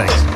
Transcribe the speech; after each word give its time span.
Thanks. 0.00 0.30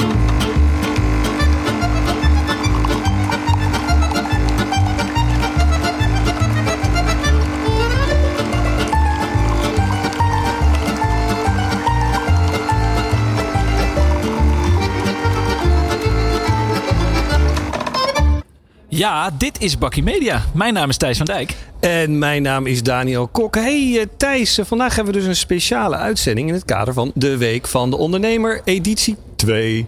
Ja, 18.89 19.31
dit 19.39 19.61
is 19.61 19.79
Bakkie 19.79 20.03
Media. 20.03 20.43
Mijn 20.55 20.75
naam 20.75 20.89
is 20.89 20.97
Thijs 20.97 21.17
van 21.17 21.27
Dijk. 21.27 21.57
En 21.81 22.19
mijn 22.19 22.43
naam 22.43 22.67
is 22.67 22.83
Daniel 22.83 23.27
Kok. 23.29 23.55
Hey 23.55 23.99
eh, 24.01 24.07
Thijs, 24.17 24.59
eh, 24.59 24.65
vandaag 24.65 24.95
hebben 24.95 25.15
we 25.15 25.21
dus 25.21 25.29
een 25.29 25.37
speciale 25.37 25.97
uitzending 25.97 26.49
in 26.49 26.55
het 26.55 26.65
kader 26.65 26.95
van 26.95 27.13
de 27.15 27.37
Week 27.37 27.67
van 27.67 27.91
de 27.91 27.97
Ondernemer, 27.97 28.61
editie 28.65 29.17
2. 29.45 29.87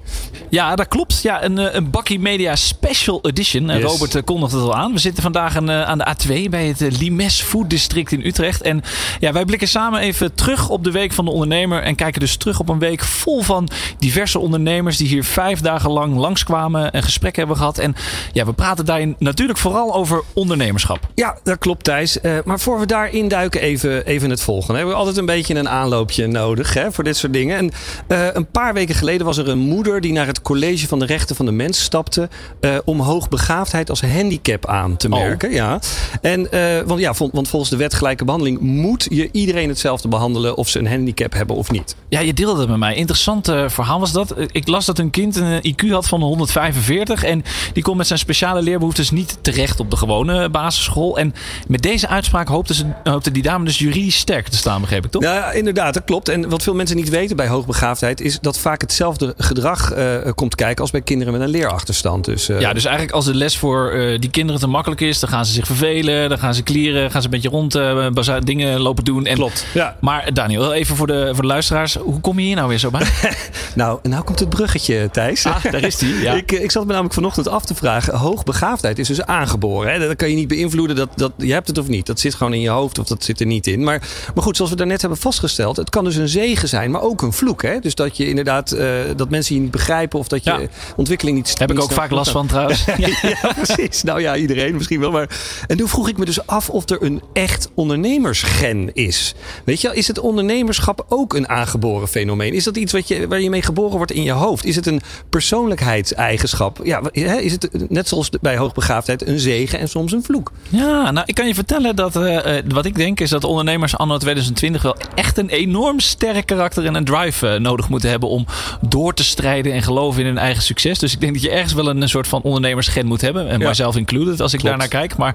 Ja, 0.50 0.76
dat 0.76 0.88
klopt. 0.88 1.22
Ja, 1.22 1.44
een, 1.44 1.58
eh, 1.58 1.74
een 1.74 1.90
Bakkie 1.90 2.18
Media 2.20 2.56
Special 2.56 3.18
Edition. 3.22 3.70
Eh, 3.70 3.80
Yes. 3.80 3.90
Robert 3.90 4.14
eh, 4.14 4.22
kondigt 4.24 4.52
het 4.52 4.62
al 4.62 4.74
aan. 4.74 4.92
We 4.92 4.98
zitten 4.98 5.22
vandaag 5.22 5.56
aan, 5.56 5.70
aan 5.70 5.98
de 5.98 6.06
A2 6.06 6.48
bij 6.50 6.66
het 6.66 6.98
Limes 7.00 7.42
Food 7.42 7.70
District 7.70 8.12
in 8.12 8.26
Utrecht. 8.26 8.62
En 8.62 8.82
ja, 9.20 9.32
wij 9.32 9.44
blikken 9.44 9.68
samen 9.68 10.00
even 10.00 10.34
terug 10.34 10.68
op 10.68 10.84
de 10.84 10.90
Week 10.90 11.12
van 11.12 11.24
de 11.24 11.30
Ondernemer. 11.30 11.82
En 11.82 11.94
kijken 11.94 12.20
dus 12.20 12.36
terug 12.36 12.60
op 12.60 12.68
een 12.68 12.78
week 12.78 13.00
vol 13.04 13.42
van 13.42 13.68
diverse 13.98 14.38
ondernemers 14.38 14.96
die 14.96 15.08
hier 15.08 15.24
vijf 15.24 15.60
dagen 15.60 15.90
lang 15.90 16.16
langskwamen. 16.16 16.96
Een 16.96 17.02
gesprek 17.02 17.36
hebben 17.36 17.56
gehad. 17.56 17.78
En 17.78 17.94
ja, 18.32 18.44
we 18.44 18.52
praten 18.52 18.84
daarin 18.84 19.16
natuurlijk 19.18 19.58
vooral 19.58 19.94
over 19.94 20.22
ondernemerschap. 20.32 20.98
Ja, 21.14 21.38
dat 21.42 21.58
klopt 21.58 21.84
Thijs. 21.84 22.20
Eh, 22.20 22.32
maar 22.44 22.60
voor 22.60 22.80
we 22.80 22.86
daarin 22.86 23.28
duiken, 23.28 23.60
even, 23.60 24.06
even 24.06 24.30
het 24.30 24.42
volgende. 24.42 24.72
We 24.72 24.78
hebben 24.78 24.96
altijd 24.96 25.16
een 25.16 25.26
beetje 25.26 25.54
een 25.54 25.68
aanloopje 25.68 26.26
nodig 26.26 26.74
hè, 26.74 26.92
voor 26.92 27.04
dit 27.04 27.16
soort 27.16 27.32
dingen. 27.32 27.56
En 27.56 27.70
eh, 28.06 28.34
een 28.34 28.46
paar 28.50 28.74
weken 28.74 28.94
geleden 28.94 29.26
was 29.26 29.38
er 29.38 29.45
een 29.48 29.58
moeder 29.58 30.00
die 30.00 30.12
naar 30.12 30.26
het 30.26 30.42
College 30.42 30.86
van 30.88 30.98
de 30.98 31.06
Rechten 31.06 31.36
van 31.36 31.46
de 31.46 31.52
Mens 31.52 31.82
stapte. 31.82 32.28
eh, 32.60 32.76
om 32.84 33.00
hoogbegaafdheid 33.00 33.90
als 33.90 34.00
handicap 34.00 34.66
aan 34.66 34.96
te 34.96 35.08
Oh. 35.08 35.18
merken. 35.18 35.50
Ja. 35.52 35.78
En, 36.20 36.52
eh, 36.52 36.82
want, 36.86 37.00
ja, 37.00 37.12
want 37.32 37.48
volgens 37.48 37.70
de 37.70 37.76
wet 37.76 37.94
gelijke 37.94 38.24
behandeling 38.24 38.60
moet 38.60 39.06
je 39.10 39.28
iedereen 39.32 39.68
hetzelfde 39.68 40.08
behandelen 40.08 40.56
of 40.56 40.68
ze 40.68 40.78
een 40.78 40.86
handicap 40.88 41.32
hebben 41.32 41.56
of 41.56 41.70
niet. 41.70 41.96
Ja, 42.08 42.20
je 42.20 42.34
deelde 42.34 42.60
het 42.60 42.68
met 42.68 42.78
mij. 42.78 42.94
Interessant 42.94 43.48
eh, 43.48 43.68
verhaal 43.68 44.00
was 44.00 44.12
dat. 44.12 44.34
Ik 44.50 44.68
las 44.68 44.84
dat 44.86 44.98
een 44.98 45.10
kind 45.10 45.36
een 45.36 45.74
IQ 45.74 45.88
had 45.90 46.06
van 46.08 46.20
145. 46.22 47.24
En 47.24 47.42
die 47.72 47.82
kon 47.82 47.96
met 47.96 48.06
zijn 48.06 48.18
speciale 48.18 48.62
leerbehoeftes 48.62 49.10
niet 49.10 49.38
terecht 49.40 49.80
op 49.80 49.90
de 49.90 49.96
gewone 49.96 50.48
basisschool. 50.48 51.18
En 51.18 51.34
met 51.68 51.82
deze 51.82 52.08
uitspraak 52.08 52.48
hoopte, 52.48 52.74
ze, 52.74 52.84
hoopte 53.04 53.30
die 53.30 53.42
dame 53.42 53.64
dus 53.64 53.78
juridisch 53.78 54.16
sterk 54.16 54.48
te 54.48 54.56
staan, 54.56 54.80
begreep 54.80 55.04
ik 55.04 55.10
toch? 55.10 55.22
Ja, 55.22 55.34
ja, 55.34 55.50
inderdaad, 55.52 55.94
dat 55.94 56.04
klopt. 56.04 56.28
En 56.28 56.48
wat 56.48 56.62
veel 56.62 56.74
mensen 56.74 56.96
niet 56.96 57.08
weten 57.08 57.36
bij 57.36 57.48
hoogbegaafdheid 57.48 58.20
is 58.20 58.40
dat 58.40 58.58
vaak 58.58 58.80
hetzelfde 58.80 59.34
gedrag 59.38 59.92
eh, 59.92 60.14
komt 60.34 60.54
kijken 60.54 60.82
als 60.82 60.90
bij 60.90 61.00
kinderen 61.00 61.32
met 61.32 61.42
een 61.42 61.48
leerachterstand. 61.48 62.24
Dus, 62.24 62.48
eh, 62.48 62.60
Ja, 62.60 62.72
dus 62.72 62.84
eigenlijk 62.84 63.14
als 63.16 63.24
de 63.24 63.34
les 63.34 63.58
voor 63.58 63.90
eh, 63.90 64.18
die 64.18 64.30
kinderen 64.30 64.60
te 64.60 64.66
makkelijk 64.66 65.00
is, 65.00 65.20
dan 65.20 65.28
gaan 65.28 65.46
ze 65.46 65.52
zich 65.52 65.66
vervelen, 65.66 66.28
dan 66.28 66.38
gaan 66.38 66.54
ze 66.54 66.62
klieren, 66.62 67.10
gaan 67.10 67.20
ze 67.20 67.26
een 67.26 67.32
beetje 67.40 67.48
rond 67.48 67.72
baza- 68.14 68.40
dingen 68.40 68.80
lopen 68.80 69.04
doen. 69.04 69.26
En, 69.26 69.34
Klopt, 69.34 69.66
ja. 69.74 69.96
Maar 70.00 70.34
Daniel, 70.34 70.72
even 70.72 70.96
voor 70.96 71.06
de, 71.06 71.28
voor 71.32 71.42
de 71.42 71.48
luisteraars, 71.48 71.94
hoe 71.94 72.20
kom 72.20 72.38
je 72.38 72.44
hier 72.46 72.56
nou 72.56 72.68
weer 72.68 72.78
zo 72.78 72.90
bij? 72.90 73.06
Nou, 73.74 73.98
nou 74.02 74.24
komt 74.24 74.38
het 74.38 74.48
bruggetje, 74.48 75.08
Thijs. 75.12 75.46
Ah, 75.46 75.64
daar 75.64 75.82
is 75.82 75.96
die. 75.96 76.14
Ja. 76.20 76.32
Ik, 76.46 76.52
ik 76.52 76.70
zat 76.70 76.82
me 76.82 76.88
namelijk 76.88 77.14
vanochtend 77.14 77.48
af 77.48 77.64
te 77.64 77.74
vragen. 77.74 78.14
Hoogbegaafdheid 78.14 78.98
is 78.98 79.08
dus 79.08 79.22
aangeboren. 79.22 79.92
Hè? 79.92 80.06
Dat 80.06 80.16
kan 80.16 80.30
je 80.30 80.36
niet 80.36 80.48
beïnvloeden. 80.48 80.96
Dat, 80.96 81.08
dat, 81.14 81.32
je 81.36 81.52
hebt 81.52 81.68
het 81.68 81.78
of 81.78 81.88
niet. 81.88 82.06
Dat 82.06 82.20
zit 82.20 82.34
gewoon 82.34 82.54
in 82.54 82.60
je 82.60 82.68
hoofd 82.68 82.98
of 82.98 83.06
dat 83.06 83.24
zit 83.24 83.40
er 83.40 83.46
niet 83.46 83.66
in. 83.66 83.84
Maar, 83.84 84.02
maar 84.34 84.44
goed, 84.44 84.56
zoals 84.56 84.70
we 84.70 84.76
daarnet 84.76 85.00
hebben 85.00 85.18
vastgesteld. 85.18 85.76
Het 85.76 85.90
kan 85.90 86.04
dus 86.04 86.16
een 86.16 86.28
zegen 86.28 86.68
zijn, 86.68 86.90
maar 86.90 87.02
ook 87.02 87.22
een 87.22 87.32
vloek. 87.32 87.62
Hè? 87.62 87.78
Dus 87.78 87.94
dat 87.94 88.16
je 88.16 88.28
inderdaad, 88.28 88.72
eh, 88.72 88.88
dat 89.26 89.34
mensen 89.36 89.54
je 89.54 89.60
niet 89.60 89.70
begrijpen. 89.70 90.18
Of 90.18 90.28
dat 90.28 90.44
je 90.44 90.50
Ja. 90.50 90.60
ontwikkeling 90.96 91.36
niet 91.36 91.58
Heb 91.58 91.70
ik 91.70 91.80
ook 91.80 91.92
vaak 91.92 92.10
last 92.10 92.30
van 92.30 92.46
trouwens. 92.56 92.84
Ja. 92.96 93.52
precies. 93.62 94.02
Nou 94.02 94.20
ja, 94.20 94.36
iedereen 94.36 94.74
misschien 94.74 95.00
wel. 95.00 95.10
Maar... 95.10 95.28
En 95.66 95.76
toen 95.76 95.88
vroeg 95.88 96.08
ik 96.08 96.18
me 96.18 96.24
dus 96.24 96.46
af 96.46 96.70
of 96.70 96.88
er 96.88 97.02
een 97.02 97.22
echt 97.32 97.68
ondernemersgen 97.74 98.94
is. 98.94 99.34
Weet 99.64 99.80
je, 99.80 99.90
is 99.94 100.08
het 100.08 100.18
ondernemerschap 100.18 101.04
ook 101.08 101.34
een 101.34 101.48
aangeboren 101.48 102.08
fenomeen? 102.08 102.52
Is 102.52 102.64
dat 102.64 102.76
iets 102.76 102.92
wat 102.92 103.08
je, 103.08 103.28
waar 103.28 103.40
je 103.40 103.50
mee 103.50 103.62
geboren 103.62 103.96
wordt 103.96 104.12
in 104.12 104.22
je 104.22 104.32
hoofd? 104.32 104.64
Is 104.64 104.76
het 104.76 104.86
een 104.86 105.00
persoonlijkheidseigenschap? 105.30 106.80
Ja, 106.82 107.02
is 107.12 107.52
het 107.52 107.90
net 107.90 108.08
zoals 108.08 108.30
bij 108.40 108.56
hoogbegaafdheid 108.56 109.26
een 109.26 109.38
zegen 109.38 109.78
en 109.78 109.88
soms 109.88 110.12
een 110.12 110.22
vloek? 110.22 110.52
Ja, 110.68 111.10
nou, 111.10 111.26
ik 111.26 111.34
kan 111.34 111.46
je 111.46 111.54
vertellen 111.54 111.96
dat 111.96 112.16
eh, 112.16 112.58
eh, 112.58 112.64
wat 112.68 112.84
ik 112.84 112.94
denk 112.94 113.20
is 113.20 113.30
dat 113.30 113.44
ondernemers 113.44 113.96
anno 113.96 114.16
2020 114.18 114.82
wel 114.82 114.96
echt 115.14 115.38
een 115.38 115.48
enorm 115.48 116.00
sterk 116.00 116.46
karakter 116.46 116.84
en 116.86 116.94
een 116.94 117.04
drive 117.04 117.48
eh, 117.48 117.60
nodig 117.60 117.88
moeten 117.88 118.10
hebben 118.10 118.28
om 118.28 118.46
door 118.80 119.14
te 119.16 119.24
strijden 119.24 119.72
en 119.72 119.82
geloven 119.82 120.20
in 120.20 120.26
hun 120.26 120.38
eigen 120.38 120.62
succes. 120.62 120.98
Dus 120.98 121.12
ik 121.12 121.20
denk 121.20 121.32
dat 121.32 121.42
je 121.42 121.50
ergens 121.50 121.72
wel 121.72 121.88
een, 121.88 122.02
een 122.02 122.08
soort 122.08 122.28
van 122.28 122.42
ondernemersgen 122.42 123.06
moet 123.06 123.20
hebben. 123.20 123.48
En 123.48 123.58
Ja. 123.58 123.64
mijzelf 123.64 123.96
included 123.96 124.40
als 124.40 124.52
ik 124.52 124.58
Klopt. 124.58 124.78
daarnaar 124.78 125.00
kijk. 125.00 125.16
Maar, 125.16 125.34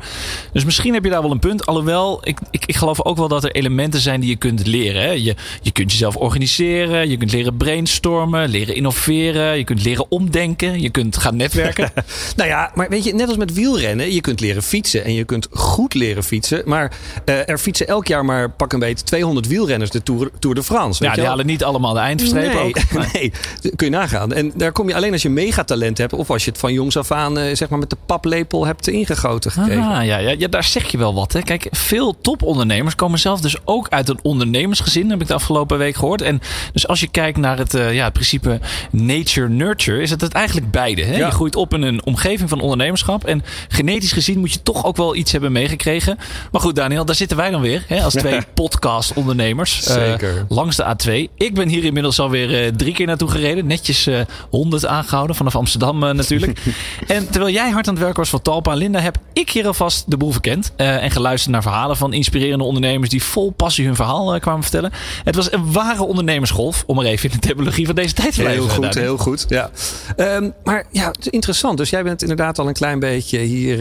dus 0.53 0.66
misschien 0.66 0.94
heb 0.94 1.03
je 1.03 1.09
daar 1.09 1.22
wel 1.22 1.31
een 1.31 1.40
punt. 1.40 1.66
Alhoewel, 1.66 2.20
ik, 2.24 2.38
ik, 2.52 2.64
ik 2.66 2.75
geloof 2.75 3.03
ook 3.03 3.18
wel 3.18 3.28
dat 3.28 3.44
er 3.44 3.52
elementen 3.52 4.00
zijn 4.00 4.20
die 4.20 4.30
je 4.30 4.36
kunt 4.36 4.68
leren. 4.68 5.02
Hè. 5.02 5.12
Je, 5.12 5.36
je 5.62 5.72
kunt 5.72 5.91
jezelf 5.91 6.16
organiseren, 6.16 7.09
je 7.09 7.18
kunt 7.18 7.31
leren 7.31 7.58
brainstormen, 7.58 8.50
leren 8.50 8.75
innoveren, 8.75 9.58
je 9.58 9.64
kunt 9.64 9.84
leren 9.84 10.06
omdenken, 10.09 10.81
je 10.81 10.90
kunt 10.90 11.18
gaan 11.18 11.36
netwerken. 11.36 11.91
Nou 12.36 12.50
ja, 12.50 12.72
maar 12.75 12.90
weet 12.90 13.03
je, 13.03 13.14
net 13.14 13.28
als 13.28 13.38
met 13.38 13.53
wielrennen, 13.53 14.14
je 14.14 14.22
kunt 14.22 14.40
leren 14.40 14.64
fietsen 14.64 15.03
en 15.03 15.14
je 15.14 15.24
kunt 15.24 15.47
goed 15.52 15.94
leren 15.94 16.24
fietsen. 16.24 16.62
Maar 16.66 16.91
eh, 17.25 17.50
er 17.50 17.58
fietsen 17.58 17.88
elk 17.88 18.08
jaar 18.08 18.25
maar 18.25 18.50
pak 18.50 18.74
een 18.74 18.80
beetje 18.80 19.06
200 19.06 19.47
wielrenners 19.47 19.91
de 19.91 20.03
Tour, 20.03 20.30
Tour 20.40 20.56
de 20.56 20.64
France. 20.64 21.00
Weet 21.00 21.00
ja, 21.00 21.08
je 21.08 21.12
die 21.14 21.22
wel? 21.22 21.30
halen 21.30 21.46
niet 21.46 21.64
allemaal 21.64 21.94
de 21.94 22.00
eindstreep 22.00 22.53
nee, 22.53 22.64
ook. 22.64 22.78
nee, 23.14 23.31
kun 23.76 23.88
je 23.88 23.90
nagaan. 23.90 24.34
En 24.34 24.52
daar 24.56 24.72
kom 24.72 24.88
je 24.88 24.96
alleen 24.96 25.12
als 25.12 25.22
je 25.22 25.30
megatalent 25.30 25.98
hebt 25.98 26.14
of 26.14 26.30
als 26.30 26.44
je 26.46 26.50
het 26.52 26.60
van 26.60 26.74
jongs 26.74 26.98
af 26.98 27.12
aan 27.12 27.38
eh, 27.38 27.56
zeg 27.56 27.70
maar 27.70 27.80
met 27.80 27.90
de 27.90 27.98
paplepel 28.06 28.66
hebt 28.66 28.88
ingegoten 28.88 29.52
gekregen. 29.52 29.84
Ah, 29.84 30.06
ja, 30.06 30.18
ja, 30.18 30.36
ja, 30.38 30.48
daar 30.48 30.64
zeg 30.64 30.92
je 30.92 30.98
wel 30.98 31.14
wat. 31.14 31.34
Hè. 31.34 31.42
Kijk, 31.42 31.68
veel 31.72 32.18
topondernemers 32.22 32.96
komen 32.96 33.20
zelf 33.20 33.42
dus 33.42 33.56
ook 33.66 33.90
uit 33.90 34.10
een 34.10 34.20
ondernemersgezin, 34.22 35.10
heb 35.10 35.22
ik 35.22 35.28
de 35.28 35.34
afgelopen 35.34 35.78
week 35.78 35.96
gehoord. 35.96 36.22
En 36.22 36.40
dus 36.74 36.88
als 36.88 37.00
je 37.00 37.08
kijkt 37.08 37.38
naar 37.38 37.58
het, 37.58 37.74
eh, 37.74 37.94
ja, 37.94 38.04
het 38.04 38.14
principe 38.14 38.60
nature-nurture, 38.92 40.02
is 40.02 40.10
het 40.10 40.22
het 40.22 40.34
eigenlijk 40.34 40.72
beide. 40.72 41.04
Hè? 41.04 41.18
Ja. 41.18 41.26
Je 41.26 41.32
groeit 41.32 41.56
op 41.56 41.74
in 41.74 41.82
een 41.82 42.06
omgeving 42.06 42.50
van 42.50 42.60
ondernemerschap. 42.62 43.26
En 43.26 43.44
genetisch 43.68 44.12
gezien 44.12 44.40
moet 44.40 44.54
je 44.54 44.64
toch 44.64 44.86
ook 44.86 44.98
wel 44.98 45.16
iets 45.16 45.32
hebben 45.32 45.52
meegekrkregen. 45.52 46.18
Maar 46.52 46.62
goed, 46.62 46.76
Daniel, 46.76 47.06
daar 47.06 47.16
zitten 47.16 47.38
wij 47.38 47.50
dan 47.50 47.62
weer. 47.62 47.84
Hè, 47.88 48.02
als 48.04 48.14
twee 48.14 48.40
podcast-ondernemers. 48.54 49.86
eh, 49.88 49.94
Zeker. 49.94 50.46
langs 50.50 50.76
de 50.76 50.84
A2. 50.84 51.32
Ik 51.38 51.54
ben 51.54 51.68
hier 51.68 51.84
inmiddels 51.84 52.20
alweer 52.20 52.76
drie 52.76 52.94
keer 52.94 53.06
naartoe 53.08 53.28
gereden. 53.30 53.50
Netjes 53.56 54.08
eh 54.08 54.20
100 54.50 54.86
aangehouden 54.86 55.36
vanaf 55.36 55.56
Amsterdam 55.56 56.04
eh, 56.04 56.14
natuurlijk. 56.14 56.60
en 57.08 57.30
terwijl 57.30 57.54
jij 57.54 57.70
hard 57.70 57.88
aan 57.88 57.94
het 57.94 58.04
werk 58.04 58.18
was 58.18 58.30
voor 58.30 58.42
Talpa 58.42 58.72
en 58.72 58.78
Linda, 58.78 59.00
heb 59.00 59.18
ik 59.34 59.50
hier 59.50 59.68
alvast 59.68 60.04
de 60.08 60.18
boel 60.18 60.32
verkend. 60.32 60.72
eh, 60.76 61.04
en 61.04 61.12
geluisterd 61.12 61.52
naar 61.54 61.62
verhalen 61.62 61.98
van 61.98 62.14
inspirerende 62.14 62.64
ondernemers 62.64 63.10
die 63.10 63.24
vol 63.24 63.52
passie 63.52 63.86
hun 63.86 63.96
verhaal 63.96 64.40
kwamen 64.40 64.62
vertellen. 64.62 64.92
Het 65.24 65.36
was 65.36 65.52
een 65.52 65.72
ware 65.72 66.04
ondernemersgolf, 66.04 66.84
om 66.88 66.96
maar 66.96 67.06
even 67.06 67.30
in 67.30 67.36
de 67.40 67.48
terminologie 67.48 67.86
van 67.86 67.96
deze 67.96 68.14
tijd 68.14 68.34
te 68.34 68.42
blijven. 68.42 68.64
Heel 68.64 68.74
goed, 68.74 68.94
heel 68.94 69.18
goed. 69.18 69.46
Ja. 69.50 69.70
Ehm, 70.16 70.50
maar 70.64 70.86
ja, 70.92 71.08
het 71.08 71.20
is 71.20 71.28
interessant. 71.28 71.78
Dus 71.78 71.90
jij 71.90 72.04
bent 72.04 72.22
inderdaad 72.22 72.60
al 72.60 72.68
een 72.68 72.74
klein 72.74 73.00
beetje 73.00 73.40
hier 73.40 73.78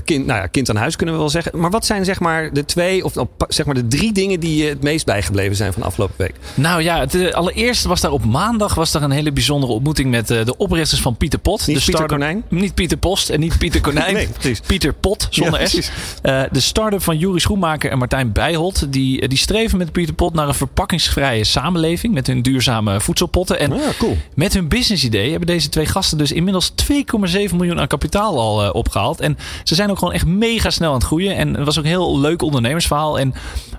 kind, 0.00 0.26
nou 0.26 0.40
ja, 0.40 0.46
kind 0.46 0.70
aan 0.70 0.76
huis 0.76 0.96
kunnen 0.96 1.14
we 1.14 1.20
wel 1.20 1.30
zeggen. 1.30 1.58
Maar 1.58 1.70
wat 1.70 1.86
zijn 1.86 2.04
zeg 2.04 2.20
maar 2.20 2.52
de 2.52 2.64
twee 2.64 3.04
of 3.04 3.12
zeg 3.48 3.66
maar 3.66 3.74
de 3.74 3.88
drie 3.88 4.12
dingen 4.12 4.40
die 4.40 4.62
je 4.62 4.68
het 4.68 4.82
meest 4.82 5.06
bijgebleven 5.06 5.56
zijn 5.56 5.72
van 5.72 5.82
de 5.82 5.88
afgelopen 5.88 6.14
week? 6.18 6.34
Nou 6.54 6.82
ja, 6.82 7.00
het, 7.00 7.32
allereerst 7.34 7.84
was 7.84 8.00
daar 8.00 8.10
op 8.10 8.24
maandag 8.24 8.74
was 8.74 8.92
daar 8.92 9.02
een 9.02 9.10
hele 9.12 9.32
bijzondere 9.32 9.72
ontmoeting 9.72 10.10
met 10.10 10.30
eh, 10.30 10.44
de 10.44 10.56
oprichters 10.56 11.00
van 11.00 11.16
Pieter 11.16 11.38
Pot. 11.38 11.66
Niet 11.66 11.76
de 11.78 11.84
Pieter 11.84 12.06
Konijn? 12.06 12.44
Niet 12.48 12.74
Pieter 12.74 12.96
Post 12.96 13.28
en 13.28 13.40
niet 13.40 13.58
Pieter 13.58 13.80
Konijn. 13.80 14.14
Nee, 14.22 14.28
precies. 14.28 14.60
Pieter 14.60 14.92
Pot, 14.92 15.26
zonder 15.30 15.60
Ja, 15.60 15.66
S. 15.66 15.90
Eh, 16.22 16.42
de 16.50 16.60
start-up 16.60 17.02
van 17.02 17.18
Juri 17.18 17.40
Schoenmaker 17.40 17.90
en 17.90 17.98
Martijn 17.98 18.32
Bijholt. 18.32 18.92
Die, 18.92 19.20
eh, 19.20 19.28
die 19.28 19.38
streven 19.38 19.78
met 19.78 19.92
Pieter 19.92 20.14
Pot 20.14 20.34
naar 20.34 20.48
een 20.48 20.54
verpakkingsvrije 20.54 21.44
samenleving. 21.44 22.14
Met 22.14 22.26
hun 22.26 22.42
duurzame 22.42 23.00
voedselpotten. 23.00 23.58
En 23.58 23.72
Ah, 23.72 23.78
cool. 23.98 24.16
met 24.34 24.52
hun 24.54 24.68
businessidee 24.68 25.30
hebben 25.30 25.46
deze 25.46 25.68
twee 25.68 25.86
gasten 25.86 26.18
dus 26.18 26.32
inmiddels 26.32 26.68
2,7 26.74 27.56
miljoen 27.56 27.80
aan 27.80 27.86
kapitaal 27.86 28.40
al 28.40 28.62
eh, 28.64 28.74
opgehaald. 28.74 29.20
En 29.20 29.38
ze 29.64 29.74
zijn 29.74 29.90
ook 29.90 29.98
gewoon 29.98 30.14
echt 30.14 30.26
mega 30.26 30.70
snel 30.70 30.88
aan 30.88 30.94
het 30.94 31.04
groeien. 31.04 31.36
En 31.36 31.54
het 31.54 31.64
was 31.64 31.78
ook 31.78 31.84
een 31.84 31.90
heel 31.90 32.18
leuk 32.18 32.42
ondernemersverhaal. 32.42 33.18
En 33.18 33.34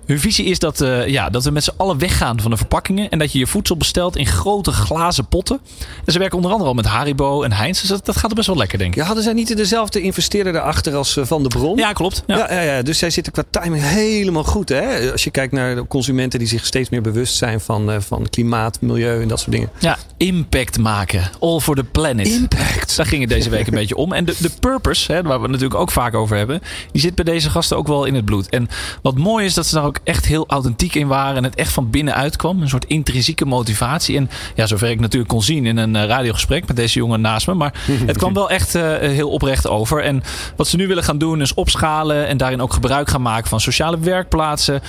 hun 0.05 0.19
visie 0.19 0.45
is 0.45 0.59
dat, 0.59 0.83
ja, 1.07 1.29
dat 1.29 1.43
we 1.43 1.51
met 1.51 1.63
z'n 1.63 1.71
allen 1.77 1.97
weggaan 1.97 2.41
van 2.41 2.51
de 2.51 2.57
verpakkingen. 2.57 3.09
En 3.09 3.19
dat 3.19 3.31
je 3.31 3.39
je 3.39 3.47
voedsel 3.47 3.77
bestelt 3.77 4.17
in 4.17 4.25
grote 4.25 4.71
glazen 4.71 5.22
potten. 5.29 5.59
En 6.05 6.11
ze 6.11 6.19
werken 6.19 6.37
onder 6.37 6.51
andere 6.51 6.69
al 6.69 6.75
met 6.75 6.85
Haribo 6.85 7.43
en 7.43 7.51
Heinz. 7.51 7.79
Dus 7.79 7.89
dat, 7.89 8.05
dat 8.05 8.17
gaat 8.17 8.29
er 8.29 8.35
best 8.35 8.47
wel 8.47 8.57
lekker, 8.57 8.77
denk 8.77 8.91
ik. 8.91 8.99
Ja, 8.99 9.05
hadden 9.05 9.23
zij 9.23 9.33
niet 9.33 9.57
dezelfde 9.57 10.01
investeerder 10.01 10.53
daarachter 10.53 10.95
als 10.95 11.17
eh, 11.17 11.25
Van 11.25 11.43
de 11.43 11.49
Bron? 11.49 11.77
Ja, 11.77 11.93
klopt. 11.93 12.23
Ja. 12.27 12.37
Ja. 12.37 12.53
Ja, 12.53 12.61
ja, 12.61 12.81
dus 12.81 12.97
zij 12.97 13.09
zitten 13.09 13.33
qua 13.33 13.43
timing 13.49 13.83
helemaal 13.83 14.43
goed. 14.43 14.69
Hè? 14.69 15.11
Als 15.11 15.23
je 15.23 15.31
kijkt 15.31 15.53
naar 15.53 15.75
de 15.75 15.87
consumenten 15.87 16.39
die 16.39 16.47
zich 16.47 16.65
steeds 16.65 16.89
meer 16.89 17.01
bewust 17.01 17.35
zijn 17.35 17.59
van, 17.61 17.91
eh, 17.91 17.99
van 17.99 18.29
klimaat, 18.29 18.81
milieu 18.81 19.21
en 19.21 19.27
dat 19.27 19.39
soort 19.39 19.51
dingen. 19.51 19.69
Ja, 19.79 19.97
impact 20.17 20.77
maken. 20.77 21.29
All 21.39 21.59
for 21.59 21.75
the 21.75 21.83
planet. 21.83 22.27
Impact. 22.27 22.95
Daar 22.95 23.05
ging 23.05 23.21
het 23.21 23.29
deze 23.29 23.49
week 23.49 23.67
een 23.67 23.73
beetje 23.83 23.95
om. 23.95 24.13
En 24.13 24.25
de, 24.25 24.35
de 24.39 24.51
purpose, 24.59 25.11
hè, 25.11 25.21
waar 25.21 25.37
we 25.37 25.43
het 25.43 25.51
natuurlijk 25.51 25.79
ook 25.79 25.91
vaak 25.91 26.13
over 26.13 26.37
hebben, 26.37 26.61
die 26.91 27.01
zit 27.01 27.15
bij 27.15 27.25
deze 27.25 27.49
gasten 27.49 27.77
ook 27.77 27.87
wel 27.87 28.05
in 28.05 28.15
het 28.15 28.25
bloed. 28.25 28.49
En 28.49 28.69
wat 29.01 29.17
mooi 29.17 29.45
is 29.45 29.53
dat 29.53 29.65
ze 29.65 29.75
daar 29.75 29.85
ook 29.85 29.99
echt 30.03 30.25
heel 30.25 30.47
authentiek 30.47 30.95
in 30.95 31.07
waren 31.07 31.37
en 31.37 31.43
het 31.43 31.55
echt 31.55 31.71
van 31.71 31.89
binnenuit 31.89 32.35
kwam. 32.35 32.61
Een 32.61 32.69
soort 32.69 32.85
intrinsieke 32.85 33.45
motivatie. 33.45 34.17
En 34.17 34.29
ja, 34.55 34.65
zover 34.65 34.89
ik 34.89 34.99
natuurlijk 34.99 35.12
natuurlijk 35.13 35.29
kon 35.29 35.55
zien 35.55 35.65
in 35.65 35.77
een 35.77 36.07
radiogesprek 36.07 36.67
met 36.67 36.75
deze 36.75 36.99
jongen 36.99 37.21
naast 37.21 37.47
me. 37.47 37.53
Maar 37.53 37.73
het 38.05 38.17
kwam 38.17 38.33
wel 38.33 38.49
echt 38.49 38.73
heel 38.73 39.29
oprecht 39.29 39.67
over. 39.67 40.03
En 40.03 40.23
wat 40.55 40.67
ze 40.67 40.75
nu 40.75 40.87
willen 40.87 41.03
gaan 41.03 41.17
doen 41.17 41.41
is 41.41 41.53
opschalen 41.53 42.27
en 42.27 42.37
daarin 42.37 42.61
ook 42.61 42.73
gebruik 42.73 43.09
gaan 43.09 43.21
maken 43.21 43.49
van 43.49 43.59
sociale 43.59 43.99
werkplaatsen. 43.99 44.81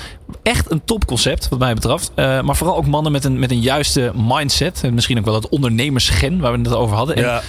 Echt 0.42 0.70
een 0.70 0.84
topconcept 0.84 1.48
wat 1.48 1.58
mij 1.58 1.74
betreft. 1.74 2.10
maar 2.16 2.56
vooral 2.56 2.76
ook 2.76 2.86
mannen 2.86 3.12
met 3.12 3.24
een, 3.24 3.38
met 3.38 3.50
een 3.50 3.60
juiste 3.60 4.12
mindset. 4.14 4.80
En 4.82 4.94
misschien 4.94 5.18
ook 5.18 5.24
wel 5.24 5.34
het 5.34 5.48
ondernemersgen 5.48 6.40
waar 6.40 6.52
we 6.52 6.58
het 6.58 6.74
over 6.74 6.96
hadden. 6.96 7.16
En 7.16 7.22
ja. 7.22 7.42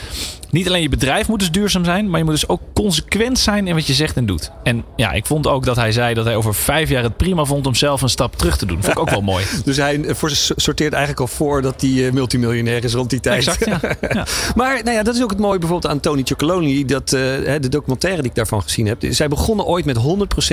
Niet 0.56 0.68
alleen 0.68 0.82
je 0.82 0.90
bedrijf 0.90 1.28
moet 1.28 1.40
dus 1.40 1.52
duurzaam 1.52 1.86
zijn, 1.86 2.10
maar 2.10 2.20
je 2.20 2.26
moet 2.26 2.34
dus 2.34 2.48
ook 2.48 2.62
consequent 2.74 3.40
zijn 3.40 3.68
in 3.68 3.74
wat 3.74 3.88
je 3.88 3.94
zegt 3.94 4.16
en 4.16 4.26
doet. 4.26 4.52
En 4.64 4.84
ja, 4.96 5.12
ik 5.12 5.26
vond 5.26 5.48
ook 5.48 5.66
dat 5.66 5.76
hij 5.76 5.92
zei 5.92 6.14
dat 6.14 6.26
hij 6.26 6.36
over 6.36 6.56
vijf 6.56 6.90
jaar 6.90 7.04
het 7.04 7.18
prima 7.18 7.46
vond 7.46 7.68
om 7.68 7.76
zelf 7.76 8.02
een 8.02 8.10
stap 8.10 8.36
terug 8.36 8.58
te 8.58 8.66
doen. 8.66 8.84
Vond 8.84 8.94
ik 8.94 9.00
ook 9.00 9.10
wel 9.10 9.22
mooi. 9.34 9.46
dus 9.64 9.78
hij 9.78 10.14
sorteert 10.56 10.94
eigenlijk 10.94 11.22
al 11.22 11.28
voor 11.28 11.62
dat 11.62 11.82
hij 11.82 12.10
multimiljonair 12.14 12.84
is 12.84 12.94
rond 12.94 13.10
die 13.10 13.20
tijd. 13.20 13.48
Exact, 13.48 13.66
ja. 13.66 13.80
ja. 14.14 14.26
maar 14.56 14.84
nou 14.84 14.96
ja, 14.96 15.04
dat 15.04 15.16
is 15.16 15.24
ook 15.24 15.30
het 15.30 15.40
mooie 15.40 15.60
bijvoorbeeld 15.60 15.94
aan 15.94 16.00
Tony 16.00 16.22
Chocoloni. 16.24 16.86
Dat, 16.86 17.14
uh, 17.14 17.20
de 17.60 17.70
documentaire 17.70 18.22
die 18.22 18.30
ik 18.30 18.36
daarvan 18.36 18.62
gezien 18.62 18.88
heb. 18.88 19.04
Zij 19.10 19.28
begonnen 19.28 19.66
ooit 19.66 19.86
met 19.86 19.98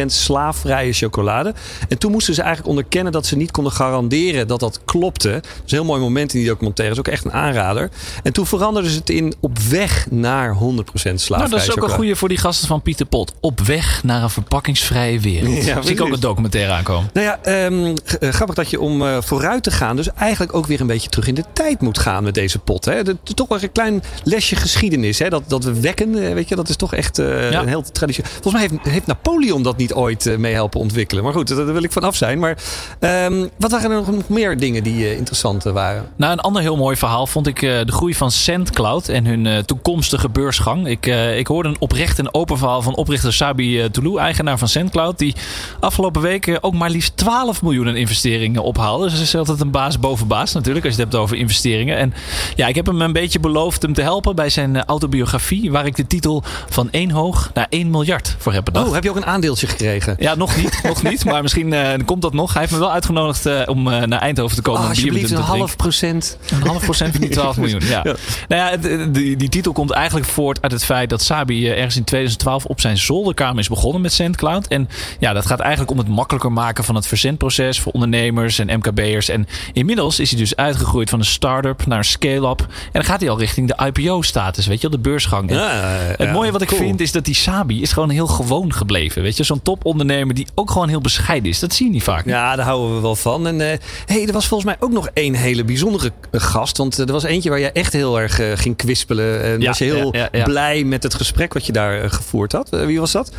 100% 0.02 0.04
slaafvrije 0.06 0.92
chocolade. 0.92 1.54
En 1.88 1.98
toen 1.98 2.12
moesten 2.26 2.42
ze 2.44 2.48
eigenlijk 2.48 2.78
onderkennen 2.78 3.12
dat 3.12 3.26
ze 3.26 3.36
niet 3.36 3.50
konden 3.50 3.72
garanderen 3.72 4.48
dat 4.48 4.60
dat 4.60 4.80
klopte. 4.84 5.28
Dat 5.28 5.44
is 5.44 5.72
een 5.72 5.78
heel 5.78 5.84
mooi 5.84 6.00
moment 6.00 6.34
in 6.34 6.38
die 6.40 6.48
documentaire. 6.48 6.94
Dat 6.94 7.04
is 7.04 7.12
ook 7.12 7.18
echt 7.18 7.34
een 7.34 7.40
aanrader. 7.40 7.90
En 8.22 8.32
toen 8.32 8.46
veranderden 8.46 8.90
ze 8.90 8.98
het 8.98 9.10
in 9.10 9.34
op 9.40 9.58
weg 9.58 10.06
naar 10.10 10.54
100% 10.54 10.58
slaafvrij 10.60 11.38
nou, 11.38 11.50
Dat 11.50 11.60
is 11.60 11.70
ook 11.70 11.82
een 11.82 11.94
goede 11.94 12.16
voor 12.16 12.28
die 12.28 12.38
gasten 12.38 12.68
van 12.68 12.82
Pieter 12.82 13.06
Pot. 13.06 13.32
Op 13.40 13.60
weg 13.60 14.04
naar 14.04 14.22
een 14.22 14.30
verpakkingsvrije 14.30 15.20
wereld. 15.20 15.64
Ja, 15.64 15.82
Zie 15.82 15.94
ik 15.94 16.00
ook 16.00 16.12
een 16.12 16.20
documentaire 16.20 16.72
aankomen. 16.72 17.10
Nou 17.12 17.26
ja, 17.26 17.64
um, 17.64 17.94
grappig 18.20 18.54
dat 18.54 18.70
je 18.70 18.80
om 18.80 19.02
uh, 19.02 19.16
vooruit 19.20 19.62
te 19.62 19.70
gaan... 19.70 19.96
dus 19.96 20.12
eigenlijk 20.12 20.54
ook 20.54 20.66
weer 20.66 20.80
een 20.80 20.86
beetje 20.86 21.08
terug 21.08 21.26
in 21.26 21.34
de 21.34 21.44
tijd 21.52 21.80
moet 21.80 21.98
gaan 21.98 22.24
met 22.24 22.34
deze 22.34 22.58
pot. 22.58 22.84
Hè? 22.84 23.02
De, 23.02 23.16
toch 23.34 23.48
wel 23.48 23.62
een 23.62 23.72
klein 23.72 24.02
lesje 24.24 24.56
geschiedenis. 24.56 25.18
Hè? 25.18 25.28
Dat, 25.28 25.42
dat 25.46 25.64
we 25.64 25.80
wekken, 25.80 26.34
weet 26.34 26.48
je, 26.48 26.56
dat 26.56 26.68
is 26.68 26.76
toch 26.76 26.94
echt 26.94 27.18
uh, 27.18 27.50
ja. 27.50 27.60
een 27.60 27.68
heel 27.68 27.82
traditie. 27.82 28.24
Volgens 28.24 28.52
mij 28.52 28.62
heeft, 28.62 28.94
heeft 28.94 29.06
Napoleon 29.06 29.62
dat 29.62 29.76
niet 29.76 29.92
ooit 29.92 30.26
uh, 30.26 30.36
mee 30.36 30.54
helpen 30.54 30.80
ontwikkelen. 30.80 31.24
Maar 31.24 31.32
goed, 31.32 31.48
daar 31.48 31.72
wil 31.72 31.82
ik 31.82 31.92
vanaf 32.02 32.16
zijn. 32.16 32.38
Maar 32.38 32.56
um, 33.00 33.50
wat 33.56 33.70
waren 33.70 33.90
er 33.90 33.96
nog 33.96 34.28
meer 34.28 34.58
dingen 34.58 34.82
die 34.82 35.16
interessant 35.16 35.62
waren? 35.62 36.08
Nou, 36.16 36.32
een 36.32 36.40
ander 36.40 36.62
heel 36.62 36.76
mooi 36.76 36.96
verhaal 36.96 37.26
vond 37.26 37.46
ik 37.46 37.60
de 37.60 37.92
groei 37.92 38.14
van 38.14 38.30
SendCloud 38.30 39.08
en 39.08 39.26
hun 39.26 39.64
toekomst 39.64 39.80
toekomstige 39.92 40.28
beursgang. 40.28 40.86
Ik, 40.86 41.06
uh, 41.06 41.38
ik 41.38 41.46
hoorde 41.46 41.68
een 41.68 41.76
oprecht 41.78 42.18
en 42.18 42.34
open 42.34 42.58
verhaal 42.58 42.82
van 42.82 42.94
oprichter 42.94 43.32
Sabi 43.32 43.82
uh, 43.82 43.84
Toulou, 43.84 44.18
eigenaar 44.18 44.58
van 44.58 44.68
SendCloud, 44.68 45.18
die 45.18 45.34
afgelopen 45.80 46.22
weken 46.22 46.62
ook 46.62 46.74
maar 46.74 46.90
liefst 46.90 47.16
12 47.16 47.62
miljoen 47.62 47.88
in 47.88 47.96
investeringen 47.96 48.62
ophaalde. 48.62 49.10
Dus 49.10 49.20
is 49.20 49.34
altijd 49.36 49.60
een 49.60 49.70
baas 49.70 49.98
boven 49.98 50.26
baas 50.26 50.52
natuurlijk, 50.52 50.84
als 50.84 50.94
je 50.94 51.02
het 51.02 51.10
hebt 51.10 51.22
over 51.22 51.36
investeringen. 51.36 51.96
En 51.96 52.14
ja, 52.56 52.66
ik 52.66 52.74
heb 52.74 52.86
hem 52.86 53.00
een 53.00 53.12
beetje 53.12 53.40
beloofd 53.40 53.82
hem 53.82 53.94
te 53.94 54.02
helpen 54.02 54.34
bij 54.34 54.48
zijn 54.48 54.74
uh, 54.74 54.82
autobiografie, 54.82 55.70
waar 55.70 55.86
ik 55.86 55.96
de 55.96 56.06
titel 56.06 56.42
van 56.68 56.90
1 56.90 57.10
hoog 57.10 57.50
naar 57.54 57.66
1 57.68 57.90
miljard 57.90 58.36
voor 58.38 58.52
heb 58.52 58.64
bedacht. 58.64 58.86
Oh, 58.86 58.94
heb 58.94 59.02
je 59.02 59.10
ook 59.10 59.16
een 59.16 59.26
aandeeltje 59.26 59.66
gekregen? 59.66 60.16
Ja, 60.18 60.34
nog 60.34 60.56
niet, 60.56 60.80
nog 60.82 61.02
niet, 61.02 61.24
maar 61.24 61.42
misschien 61.42 61.72
komt 62.04 62.22
dat 62.22 62.32
nog. 62.32 62.52
Hij 62.52 62.60
heeft 62.60 62.72
me 62.72 62.78
wel 62.78 62.92
uitgenodigd 62.92 63.66
om 63.66 63.82
naar 63.82 64.20
Eindhoven 64.20 64.56
te 64.56 64.62
komen. 64.62 64.80
Oh, 64.80 64.88
alsjeblieft, 64.88 65.30
een 65.30 65.36
half 65.36 65.76
procent. 65.76 66.36
Een 66.50 66.66
half 66.66 66.84
procent 66.84 67.12
van 67.12 67.20
die 67.20 67.30
12 67.30 67.56
miljoen, 67.62 67.80
ja. 67.84 68.00
ja. 68.04 68.14
Nou 68.48 68.62
ja, 68.62 69.06
die, 69.06 69.36
die 69.36 69.48
titel 69.48 69.72
komt 69.72 69.90
eigenlijk 69.90 70.26
voort 70.26 70.62
uit 70.62 70.72
het 70.72 70.84
feit 70.84 71.10
dat 71.10 71.22
Sabi 71.22 71.66
eh, 71.66 71.76
ergens 71.76 71.96
in 71.96 72.04
2012 72.04 72.64
op 72.64 72.80
zijn 72.80 72.98
zolderkamer 72.98 73.58
is 73.58 73.68
begonnen 73.68 74.00
met 74.00 74.12
SendCloud. 74.12 74.66
En 74.66 74.88
ja, 75.18 75.32
dat 75.32 75.46
gaat 75.46 75.60
eigenlijk 75.60 75.90
om 75.90 75.98
het 75.98 76.08
makkelijker 76.08 76.52
maken 76.52 76.84
van 76.84 76.94
het 76.94 77.06
verzendproces 77.06 77.80
voor 77.80 77.92
ondernemers 77.92 78.58
en 78.58 78.78
MKB'ers. 78.78 79.28
En 79.28 79.46
inmiddels 79.72 80.20
is 80.20 80.30
hij 80.30 80.38
dus 80.38 80.56
uitgegroeid 80.56 81.10
van 81.10 81.18
een 81.18 81.24
start-up 81.24 81.86
naar 81.86 81.98
een 81.98 82.04
scale-up. 82.04 82.60
En 82.60 82.66
dan 82.92 83.04
gaat 83.04 83.20
hij 83.20 83.30
al 83.30 83.38
richting 83.38 83.74
de 83.74 83.84
IPO-status, 83.86 84.66
weet 84.66 84.80
je 84.80 84.88
wel, 84.88 84.96
de 84.96 85.08
beursgang. 85.08 85.50
Ja, 85.50 85.68
het 86.16 86.32
mooie 86.32 86.52
wat 86.52 86.62
ik 86.62 86.68
vind 86.68 87.00
is 87.00 87.12
dat 87.12 87.24
die 87.24 87.34
Sabi 87.34 87.82
is 87.82 87.92
gewoon 87.92 88.10
heel 88.10 88.26
gewoon 88.26 88.72
gebleven. 88.72 89.22
Weet 89.22 89.36
je, 89.36 89.42
zo'n 89.42 89.62
topondernemer 89.62 90.34
die 90.34 90.46
ook 90.54 90.70
gewoon 90.70 90.88
heel 90.88 91.00
bescheiden 91.00 91.50
is. 91.50 91.58
Dat 91.58 91.72
zie 91.82 91.90
je 91.90 91.96
niet 91.96 92.06
vaak. 92.06 92.26
Ja, 92.26 92.56
daar 92.56 92.66
houden 92.66 92.94
we 92.94 93.00
wel 93.00 93.16
van. 93.16 93.46
En 93.46 93.54
uh, 93.54 93.66
hey, 94.06 94.26
er 94.26 94.32
was 94.32 94.46
volgens 94.46 94.70
mij 94.70 94.76
ook 94.80 94.92
nog 94.92 95.08
één 95.12 95.34
hele 95.34 95.64
bijzondere 95.64 96.12
gast. 96.30 96.76
Want 96.76 96.98
er 96.98 97.12
was 97.12 97.24
eentje 97.24 97.50
waar 97.50 97.58
je 97.58 97.72
echt 97.72 97.92
heel 97.92 98.20
erg 98.20 98.40
ging 98.54 98.76
kwispelen. 98.76 99.42
En 99.42 99.60
ja, 99.60 99.66
was 99.66 99.78
je 99.78 99.84
heel 99.84 100.44
blij 100.44 100.84
met 100.84 101.02
het 101.02 101.14
gesprek 101.14 101.52
wat 101.52 101.66
je 101.66 101.72
daar 101.72 102.02
eh, 102.02 102.10
gevoerd 102.10 102.52
had. 102.52 102.72
Eh, 102.72 102.84
wie 102.84 103.00
was 103.00 103.12
dat? 103.12 103.32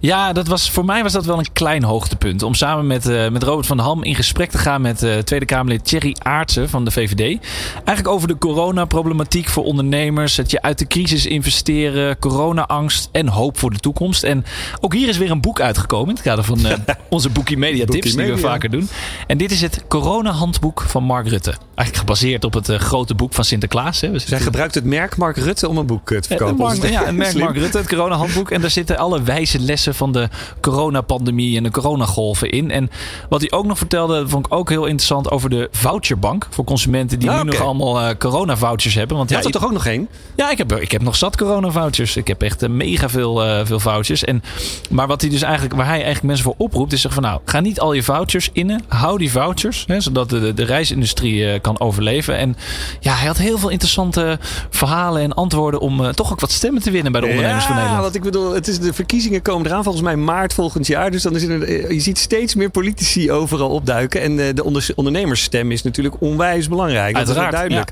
Ja, 0.00 0.32
dat 0.32 0.46
was, 0.46 0.70
voor 0.70 0.84
mij 0.84 1.02
was 1.02 1.12
dat 1.12 1.24
wel 1.24 1.38
een 1.38 1.52
klein 1.52 1.82
hoogtepunt. 1.82 2.42
Om 2.42 2.54
samen 2.54 2.86
met, 2.86 3.06
uh, 3.06 3.28
met 3.28 3.42
Robert 3.42 3.66
van 3.66 3.78
Ham 3.78 4.02
in 4.02 4.14
gesprek 4.14 4.50
te 4.50 4.58
gaan 4.58 4.80
met 4.80 5.02
uh, 5.02 5.16
Tweede 5.16 5.44
Kamerlid 5.44 5.84
Thierry 5.84 6.16
Aartsen 6.22 6.68
van 6.68 6.84
de 6.84 6.90
VVD. 6.90 7.38
Eigenlijk 7.74 8.08
over 8.08 8.28
de 8.28 8.38
coronaproblematiek 8.38 9.48
voor 9.48 9.64
ondernemers. 9.64 10.36
Het 10.36 10.50
je 10.50 10.62
uit 10.62 10.78
de 10.78 10.86
crisis 10.86 11.26
investeren, 11.26 12.18
corona-angst 12.18 13.08
en 13.12 13.28
hoop 13.28 13.58
voor 13.58 13.70
de 13.70 13.78
toekomst. 13.78 14.22
En 14.22 14.44
ook 14.80 14.94
hier 14.94 15.08
is 15.08 15.18
weer 15.18 15.30
een 15.30 15.40
boek 15.40 15.60
uitgekomen 15.60 16.08
in 16.08 16.14
het 16.14 16.24
kader 16.24 16.44
van 16.44 16.66
uh, 16.66 16.72
onze 17.08 17.28
Bookie 17.28 17.58
Media 17.58 17.84
tips 17.90 18.14
die 18.14 18.26
we 18.26 18.38
vaker 18.38 18.70
doen. 18.70 18.88
En 19.26 19.38
dit 19.38 19.50
is 19.50 19.60
het 19.60 19.84
corona-handboek 19.88 20.84
van 20.86 21.04
Mark 21.04 21.28
Rutte. 21.28 21.50
Eigenlijk 21.50 21.96
gebaseerd 21.96 22.44
op 22.44 22.54
het 22.54 22.66
grote 22.68 23.14
boek 23.14 23.34
van 23.34 23.44
Sinterklaas. 23.44 24.00
Hè. 24.00 24.18
Zij 24.18 24.40
gebruikt 24.40 24.74
het 24.74 24.84
merk 24.84 25.16
Mark 25.16 25.36
Rutte 25.36 25.68
om 25.68 25.76
een 25.78 25.86
boek 25.86 26.06
te 26.08 26.22
verkopen. 26.22 26.90
ja, 26.90 27.08
een 27.08 27.16
merk 27.16 27.38
Mark 27.38 27.56
Rutte, 27.56 27.78
het 27.78 27.88
corona-handboek. 27.88 28.50
En 28.50 28.60
daar 28.60 28.70
zitten 28.70 28.98
alle 28.98 29.22
wijze 29.22 29.60
lessen 29.60 29.94
van 29.94 30.12
de 30.12 30.28
coronapandemie 30.60 31.56
en 31.56 31.62
de 31.62 31.70
coronagolven 31.70 32.50
in. 32.50 32.70
En 32.70 32.90
wat 33.28 33.40
hij 33.40 33.50
ook 33.50 33.66
nog 33.66 33.78
vertelde, 33.78 34.28
vond 34.28 34.46
ik 34.46 34.54
ook 34.54 34.68
heel 34.68 34.84
interessant 34.84 35.30
over 35.30 35.50
de 35.50 35.68
voucherbank. 35.70 36.46
Voor 36.50 36.64
consumenten 36.64 37.18
die 37.18 37.30
nu 37.30 37.42
nog 37.42 37.60
allemaal 37.60 38.00
uh, 38.00 38.08
corona-vouchers 38.18 38.94
hebben. 38.94 39.16
Want 39.16 39.30
ja, 39.30 39.36
had 39.36 39.44
er 39.44 39.50
toch 39.50 39.64
ook 39.64 39.72
nog 39.72 39.86
één? 39.86 40.08
Ja, 40.36 40.50
ik 40.50 40.58
heb, 40.58 40.72
ik 40.72 40.92
heb 40.92 41.02
nog 41.02 41.16
zat 41.16 41.36
corona-vouchers. 41.36 42.16
Ik 42.16 42.26
heb 42.26 42.42
echt 42.42 42.62
uh, 42.62 42.68
mega 42.68 43.08
veel, 43.08 43.64
veel 43.66 43.80
vouchers. 43.80 44.24
En, 44.24 44.42
maar 44.90 45.06
wat 45.06 45.20
hij 45.20 45.30
dus 45.30 45.42
eigenlijk, 45.42 45.74
waar 45.74 45.86
hij 45.86 45.94
eigenlijk 45.94 46.24
mensen 46.24 46.44
voor 46.44 46.54
oproept, 46.56 46.92
is 46.92 47.00
zeg 47.00 47.12
van 47.12 47.22
nou, 47.22 47.40
ga 47.44 47.60
niet 47.60 47.77
al 47.80 47.92
je 47.92 48.02
vouchers 48.02 48.50
innen. 48.52 48.82
Hou 48.88 49.18
die 49.18 49.30
vouchers, 49.30 49.84
hè, 49.86 50.00
zodat 50.00 50.30
de, 50.30 50.54
de 50.54 50.64
reisindustrie 50.64 51.60
kan 51.60 51.80
overleven. 51.80 52.36
En 52.36 52.56
ja, 53.00 53.14
hij 53.14 53.26
had 53.26 53.36
heel 53.36 53.58
veel 53.58 53.68
interessante 53.68 54.38
verhalen 54.70 55.22
en 55.22 55.34
antwoorden 55.34 55.80
om 55.80 56.12
toch 56.12 56.32
ook 56.32 56.40
wat 56.40 56.50
stemmen 56.50 56.82
te 56.82 56.90
winnen 56.90 57.12
bij 57.12 57.20
de 57.20 57.26
ondernemers 57.26 57.64
van 57.64 57.74
Nederland. 57.74 58.00
Ja, 58.00 58.06
wat 58.06 58.14
ik 58.14 58.22
bedoel, 58.22 58.54
het 58.54 58.68
is 58.68 58.78
de 58.78 58.92
verkiezingen 58.92 59.42
komen 59.42 59.66
eraan 59.66 59.82
volgens 59.82 60.04
mij 60.04 60.16
maart 60.16 60.54
volgend 60.54 60.86
jaar. 60.86 61.10
Dus 61.10 61.22
dan 61.22 61.36
is 61.36 61.42
er, 61.42 61.62
eh, 61.62 61.90
je 61.90 62.00
ziet 62.00 62.18
steeds 62.18 62.54
meer 62.54 62.70
politici 62.70 63.32
overal 63.32 63.70
opduiken. 63.70 64.20
En 64.20 64.38
eh, 64.38 64.54
de 64.54 64.94
ondernemersstem 64.94 65.72
is 65.72 65.82
natuurlijk 65.82 66.14
onwijs 66.18 66.68
belangrijk. 66.68 67.14
Dat 67.14 67.26
Uiteraard, 67.26 67.52
is 67.52 67.58
duidelijk. 67.58 67.90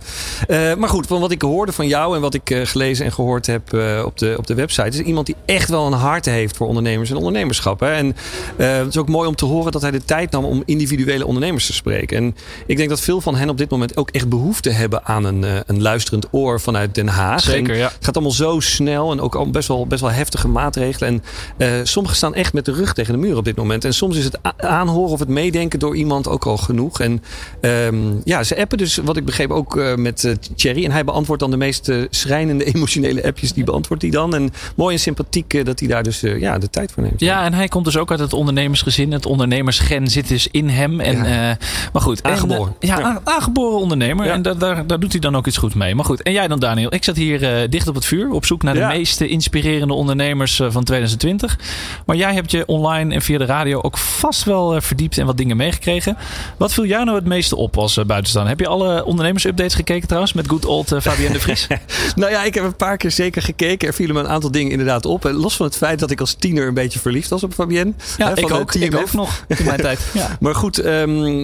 Ja. 0.48 0.70
Uh, 0.70 0.76
maar 0.76 0.88
goed, 0.88 1.06
van 1.06 1.20
wat 1.20 1.30
ik 1.30 1.42
hoorde 1.42 1.72
van 1.72 1.86
jou 1.86 2.14
en 2.14 2.20
wat 2.20 2.34
ik 2.34 2.60
gelezen 2.64 3.04
en 3.04 3.12
gehoord 3.12 3.46
heb 3.46 3.62
op, 4.04 4.18
de, 4.18 4.34
op 4.38 4.46
de 4.46 4.54
website. 4.54 4.88
Is 4.88 4.98
iemand 4.98 5.26
die 5.26 5.36
echt 5.44 5.68
wel 5.68 5.86
een 5.86 5.92
hart 5.92 6.24
heeft 6.24 6.56
voor 6.56 6.66
ondernemers 6.66 7.10
en 7.10 7.16
ondernemerschap. 7.16 7.80
Hè? 7.80 7.92
En 7.92 8.16
het 8.56 8.88
is 8.88 8.96
ook 8.96 9.08
mooi 9.08 9.28
om 9.28 9.34
te 9.34 9.44
horen 9.44 9.72
dat 9.80 9.90
hij 9.90 9.98
de 9.98 10.04
tijd 10.04 10.30
nam 10.30 10.44
om 10.44 10.62
individuele 10.64 11.26
ondernemers 11.26 11.66
te 11.66 11.72
spreken. 11.72 12.16
En 12.16 12.36
ik 12.66 12.76
denk 12.76 12.88
dat 12.88 13.00
veel 13.00 13.20
van 13.20 13.36
hen 13.36 13.48
op 13.48 13.58
dit 13.58 13.70
moment 13.70 13.96
ook 13.96 14.10
echt 14.10 14.28
behoefte 14.28 14.70
hebben 14.70 15.04
aan 15.04 15.24
een, 15.24 15.44
een 15.66 15.82
luisterend 15.82 16.26
oor 16.30 16.60
vanuit 16.60 16.94
Den 16.94 17.08
Haag. 17.08 17.40
Zeker, 17.40 17.76
ja. 17.76 17.86
Het 17.86 18.04
gaat 18.04 18.14
allemaal 18.14 18.32
zo 18.32 18.60
snel 18.60 19.12
en 19.12 19.20
ook 19.20 19.34
al 19.34 19.50
best 19.50 19.68
wel, 19.68 19.86
best 19.86 20.00
wel 20.00 20.10
heftige 20.10 20.48
maatregelen. 20.48 21.08
En 21.08 21.22
uh, 21.58 21.84
sommigen 21.84 22.16
staan 22.16 22.34
echt 22.34 22.52
met 22.52 22.64
de 22.64 22.72
rug 22.72 22.92
tegen 22.92 23.12
de 23.12 23.18
muur 23.18 23.36
op 23.36 23.44
dit 23.44 23.56
moment. 23.56 23.84
En 23.84 23.94
soms 23.94 24.16
is 24.16 24.24
het 24.24 24.38
aanhoren 24.56 25.12
of 25.12 25.18
het 25.18 25.28
meedenken 25.28 25.78
door 25.78 25.96
iemand 25.96 26.28
ook 26.28 26.46
al 26.46 26.56
genoeg. 26.56 27.00
En 27.00 27.22
um, 27.60 28.20
ja, 28.24 28.42
ze 28.42 28.56
appen 28.56 28.78
dus, 28.78 28.96
wat 28.96 29.16
ik 29.16 29.24
begreep, 29.24 29.50
ook 29.50 29.76
uh, 29.76 29.94
met 29.94 30.36
Thierry. 30.56 30.84
En 30.84 30.90
hij 30.90 31.04
beantwoordt 31.04 31.42
dan 31.42 31.50
de 31.50 31.56
meest 31.56 31.92
schrijnende 32.10 32.64
emotionele 32.74 33.24
appjes. 33.24 33.52
Die 33.52 33.64
beantwoordt 33.64 34.02
hij 34.02 34.10
dan. 34.10 34.34
En 34.34 34.52
mooi 34.76 34.94
en 34.94 35.00
sympathiek 35.00 35.64
dat 35.64 35.78
hij 35.78 35.88
daar 35.88 36.02
dus 36.02 36.20
ja, 36.20 36.58
de 36.58 36.70
tijd 36.70 36.92
voor 36.92 37.02
neemt. 37.02 37.20
Ja, 37.20 37.44
en 37.44 37.54
hij 37.54 37.68
komt 37.68 37.84
dus 37.84 37.96
ook 37.96 38.10
uit 38.10 38.20
het 38.20 38.32
ondernemersgezin. 38.32 39.12
Het 39.12 39.26
ondernemersgen 39.66 40.08
zit 40.08 40.28
dus 40.28 40.48
in 40.50 40.68
hem. 40.68 41.00
En, 41.00 41.16
ja. 41.16 41.56
maar 41.92 42.02
goed. 42.02 42.22
Aangeboren. 42.22 42.74
En, 42.80 42.88
ja, 42.88 42.98
ja, 42.98 43.20
aangeboren 43.24 43.78
ondernemer. 43.78 44.26
Ja. 44.26 44.32
En 44.32 44.42
daar, 44.42 44.58
daar, 44.58 44.86
daar, 44.86 45.00
doet 45.00 45.12
hij 45.12 45.20
dan 45.20 45.36
ook 45.36 45.46
iets 45.46 45.56
goed 45.56 45.74
mee. 45.74 45.94
Maar 45.94 46.04
goed. 46.04 46.22
En 46.22 46.32
jij 46.32 46.48
dan, 46.48 46.58
Daniel? 46.58 46.94
Ik 46.94 47.04
zat 47.04 47.16
hier 47.16 47.70
dicht 47.70 47.88
op 47.88 47.94
het 47.94 48.04
vuur. 48.04 48.30
Op 48.30 48.46
zoek 48.46 48.62
naar 48.62 48.74
de 48.74 48.86
meest 48.86 49.20
inspirerende 49.20 49.94
ondernemers 49.94 50.60
van 50.68 50.84
2020. 50.84 51.58
Maar 52.06 52.16
jij 52.16 52.34
hebt 52.34 52.50
je 52.50 52.66
online 52.66 53.14
en 53.14 53.22
via 53.22 53.38
de 53.38 53.44
radio 53.44 53.80
ook 53.80 53.98
vast 53.98 54.44
wel 54.44 54.74
eh, 54.74 54.80
verdiept 54.80 55.18
en 55.18 55.26
wat 55.26 55.36
dingen 55.36 55.56
meegekregen. 55.56 56.16
Wat 56.56 56.72
viel 56.72 56.84
jou 56.84 57.04
nou 57.04 57.16
het 57.16 57.26
meeste 57.26 57.56
op 57.56 57.78
als 57.78 57.96
uh, 57.96 58.04
buitenstaan? 58.04 58.46
Heb 58.46 58.60
je 58.60 58.66
alle 58.66 59.04
ondernemersupdates 59.04 59.74
gekeken 59.74 60.06
trouwens 60.06 60.32
met 60.32 60.48
good 60.48 60.64
old 60.64 60.92
uh, 60.92 61.00
Fabienne 61.00 61.32
de 61.32 61.40
Vries? 61.40 61.66
nou 62.16 62.30
ja, 62.30 62.44
ik 62.44 62.54
heb 62.54 62.64
een 62.64 62.76
paar 62.76 62.96
keer 62.96 63.10
zeker 63.10 63.42
gekeken. 63.42 63.88
Er 63.88 63.94
vielen 63.94 64.14
me 64.14 64.20
een 64.20 64.28
aantal 64.28 64.50
dingen 64.50 64.70
inderdaad 64.70 65.04
op. 65.04 65.24
Los 65.24 65.56
van 65.56 65.66
het 65.66 65.76
feit 65.76 65.98
dat 65.98 66.10
ik 66.10 66.20
als 66.20 66.34
tiener 66.34 66.66
een 66.66 66.74
beetje 66.74 66.98
verliefd 66.98 67.30
was 67.30 67.42
op 67.42 67.54
Fabienne. 67.54 67.92
Ja, 68.16 68.36
ik, 68.36 68.52
ook, 68.52 68.74
ik 68.74 68.96
ook 68.96 69.12
nog 69.12 69.44
in 69.58 69.64
mijn 69.66 69.80
tijd. 69.88 70.00
Ja. 70.12 70.36
Maar 70.40 70.54
goed, 70.54 70.84
um, 70.84 71.42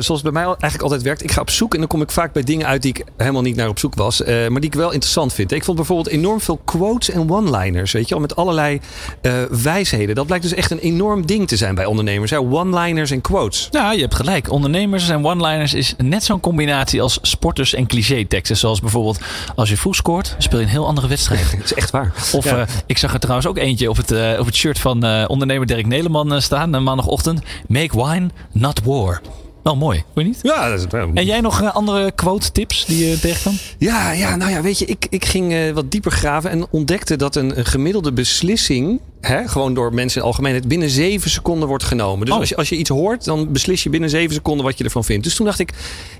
zoals 0.00 0.08
het 0.08 0.22
bij 0.22 0.32
mij 0.32 0.44
eigenlijk 0.44 0.82
altijd 0.82 1.02
werkt. 1.02 1.22
Ik 1.22 1.30
ga 1.30 1.40
op 1.40 1.50
zoek 1.50 1.72
en 1.72 1.78
dan 1.78 1.88
kom 1.88 2.02
ik 2.02 2.10
vaak 2.10 2.32
bij 2.32 2.42
dingen 2.42 2.66
uit 2.66 2.82
die 2.82 2.94
ik 2.94 3.04
helemaal 3.16 3.42
niet 3.42 3.56
naar 3.56 3.68
op 3.68 3.78
zoek 3.78 3.94
was. 3.94 4.22
maar 4.24 4.60
die 4.60 4.70
ik 4.70 4.74
wel 4.74 4.90
interessant 4.92 5.32
vind. 5.32 5.52
Ik 5.52 5.64
vond 5.64 5.76
bijvoorbeeld 5.76 6.08
enorm 6.08 6.40
veel 6.40 6.60
quotes 6.64 7.10
en 7.10 7.30
one-liners. 7.30 7.92
Weet 7.92 8.08
je 8.08 8.14
wel, 8.14 8.20
met 8.20 8.36
allerlei 8.36 8.80
uh, 9.22 9.32
wijsheden. 9.62 10.14
Dat 10.14 10.26
blijkt 10.26 10.44
dus 10.44 10.54
echt 10.54 10.70
een 10.70 10.78
enorm 10.78 11.26
ding 11.26 11.48
te 11.48 11.56
zijn 11.56 11.74
bij 11.74 11.84
ondernemers. 11.84 12.32
One-liners 12.32 13.10
en 13.10 13.20
quotes. 13.20 13.68
Ja, 13.70 13.92
je 13.92 14.00
hebt 14.00 14.14
gelijk. 14.14 14.50
Ondernemers 14.50 15.08
en 15.08 15.24
one-liners 15.24 15.74
is 15.74 15.94
net 15.98 16.24
zo'n 16.24 16.40
combinatie 16.40 17.02
als 17.02 17.18
sporters 17.22 17.74
en 17.74 17.86
cliché-teksten. 17.86 18.56
Zoals 18.56 18.80
bijvoorbeeld 18.80 19.20
als 19.54 19.68
je 19.68 19.76
vroeg 19.76 19.94
scoort, 19.94 20.34
speel 20.38 20.58
je 20.58 20.64
een 20.64 20.70
heel 20.70 20.86
andere 20.86 21.08
wedstrijd. 21.08 21.50
dat 21.56 21.64
is 21.64 21.74
echt 21.74 21.90
waar. 21.90 22.12
Of 22.32 22.44
ja. 22.44 22.66
ik 22.86 22.98
zag 22.98 23.12
er 23.12 23.20
trouwens 23.20 23.46
ook 23.46 23.58
eentje 23.58 23.90
op 23.90 23.96
het, 23.96 24.38
op 24.38 24.46
het 24.46 24.54
shirt 24.54 24.78
van 24.78 25.26
ondernemer 25.26 25.66
Dirk 25.66 25.86
Neleman 25.86 26.42
staan. 26.42 26.82
maandagochtend. 26.82 27.40
Make 27.68 27.94
wine, 27.94 28.32
not 28.54 28.84
war. 28.84 29.22
Wel 29.62 29.76
mooi, 29.76 30.04
weet 30.14 30.24
je 30.24 30.30
niet? 30.30 30.38
Ja, 30.42 30.68
dat 30.68 30.78
is 30.78 30.86
wel... 30.90 31.10
En 31.14 31.24
jij 31.24 31.40
nog 31.40 31.62
uh, 31.62 31.74
andere 31.74 32.12
quote 32.12 32.52
tips 32.52 32.84
die 32.84 33.08
je 33.08 33.18
tegenkwam? 33.20 33.54
Ja, 33.78 34.12
ja, 34.12 34.36
nou 34.36 34.50
ja, 34.50 34.62
weet 34.62 34.78
je, 34.78 34.84
ik, 34.84 35.06
ik 35.10 35.24
ging 35.24 35.52
uh, 35.52 35.70
wat 35.70 35.90
dieper 35.90 36.12
graven 36.12 36.50
en 36.50 36.66
ontdekte 36.70 37.16
dat 37.16 37.36
een, 37.36 37.58
een 37.58 37.64
gemiddelde 37.66 38.12
beslissing 38.12 39.00
hè, 39.20 39.48
gewoon 39.48 39.74
door 39.74 39.94
mensen 39.94 40.20
in 40.20 40.26
algemeenheid, 40.26 40.68
binnen 40.68 40.90
zeven 40.90 41.30
seconden 41.30 41.68
wordt 41.68 41.84
genomen. 41.84 42.24
Dus 42.26 42.34
Oh. 42.34 42.40
als, 42.40 42.48
je, 42.48 42.56
als 42.56 42.68
je 42.68 42.76
iets 42.76 42.90
hoort, 42.90 43.24
dan 43.24 43.52
beslis 43.52 43.82
je 43.82 43.90
binnen 43.90 44.10
zeven 44.10 44.34
seconden 44.34 44.64
wat 44.64 44.78
je 44.78 44.84
ervan 44.84 45.04
vindt. 45.04 45.24
Dus 45.24 45.34
toen 45.34 45.46
dacht 45.46 45.58
ik, 45.58 45.72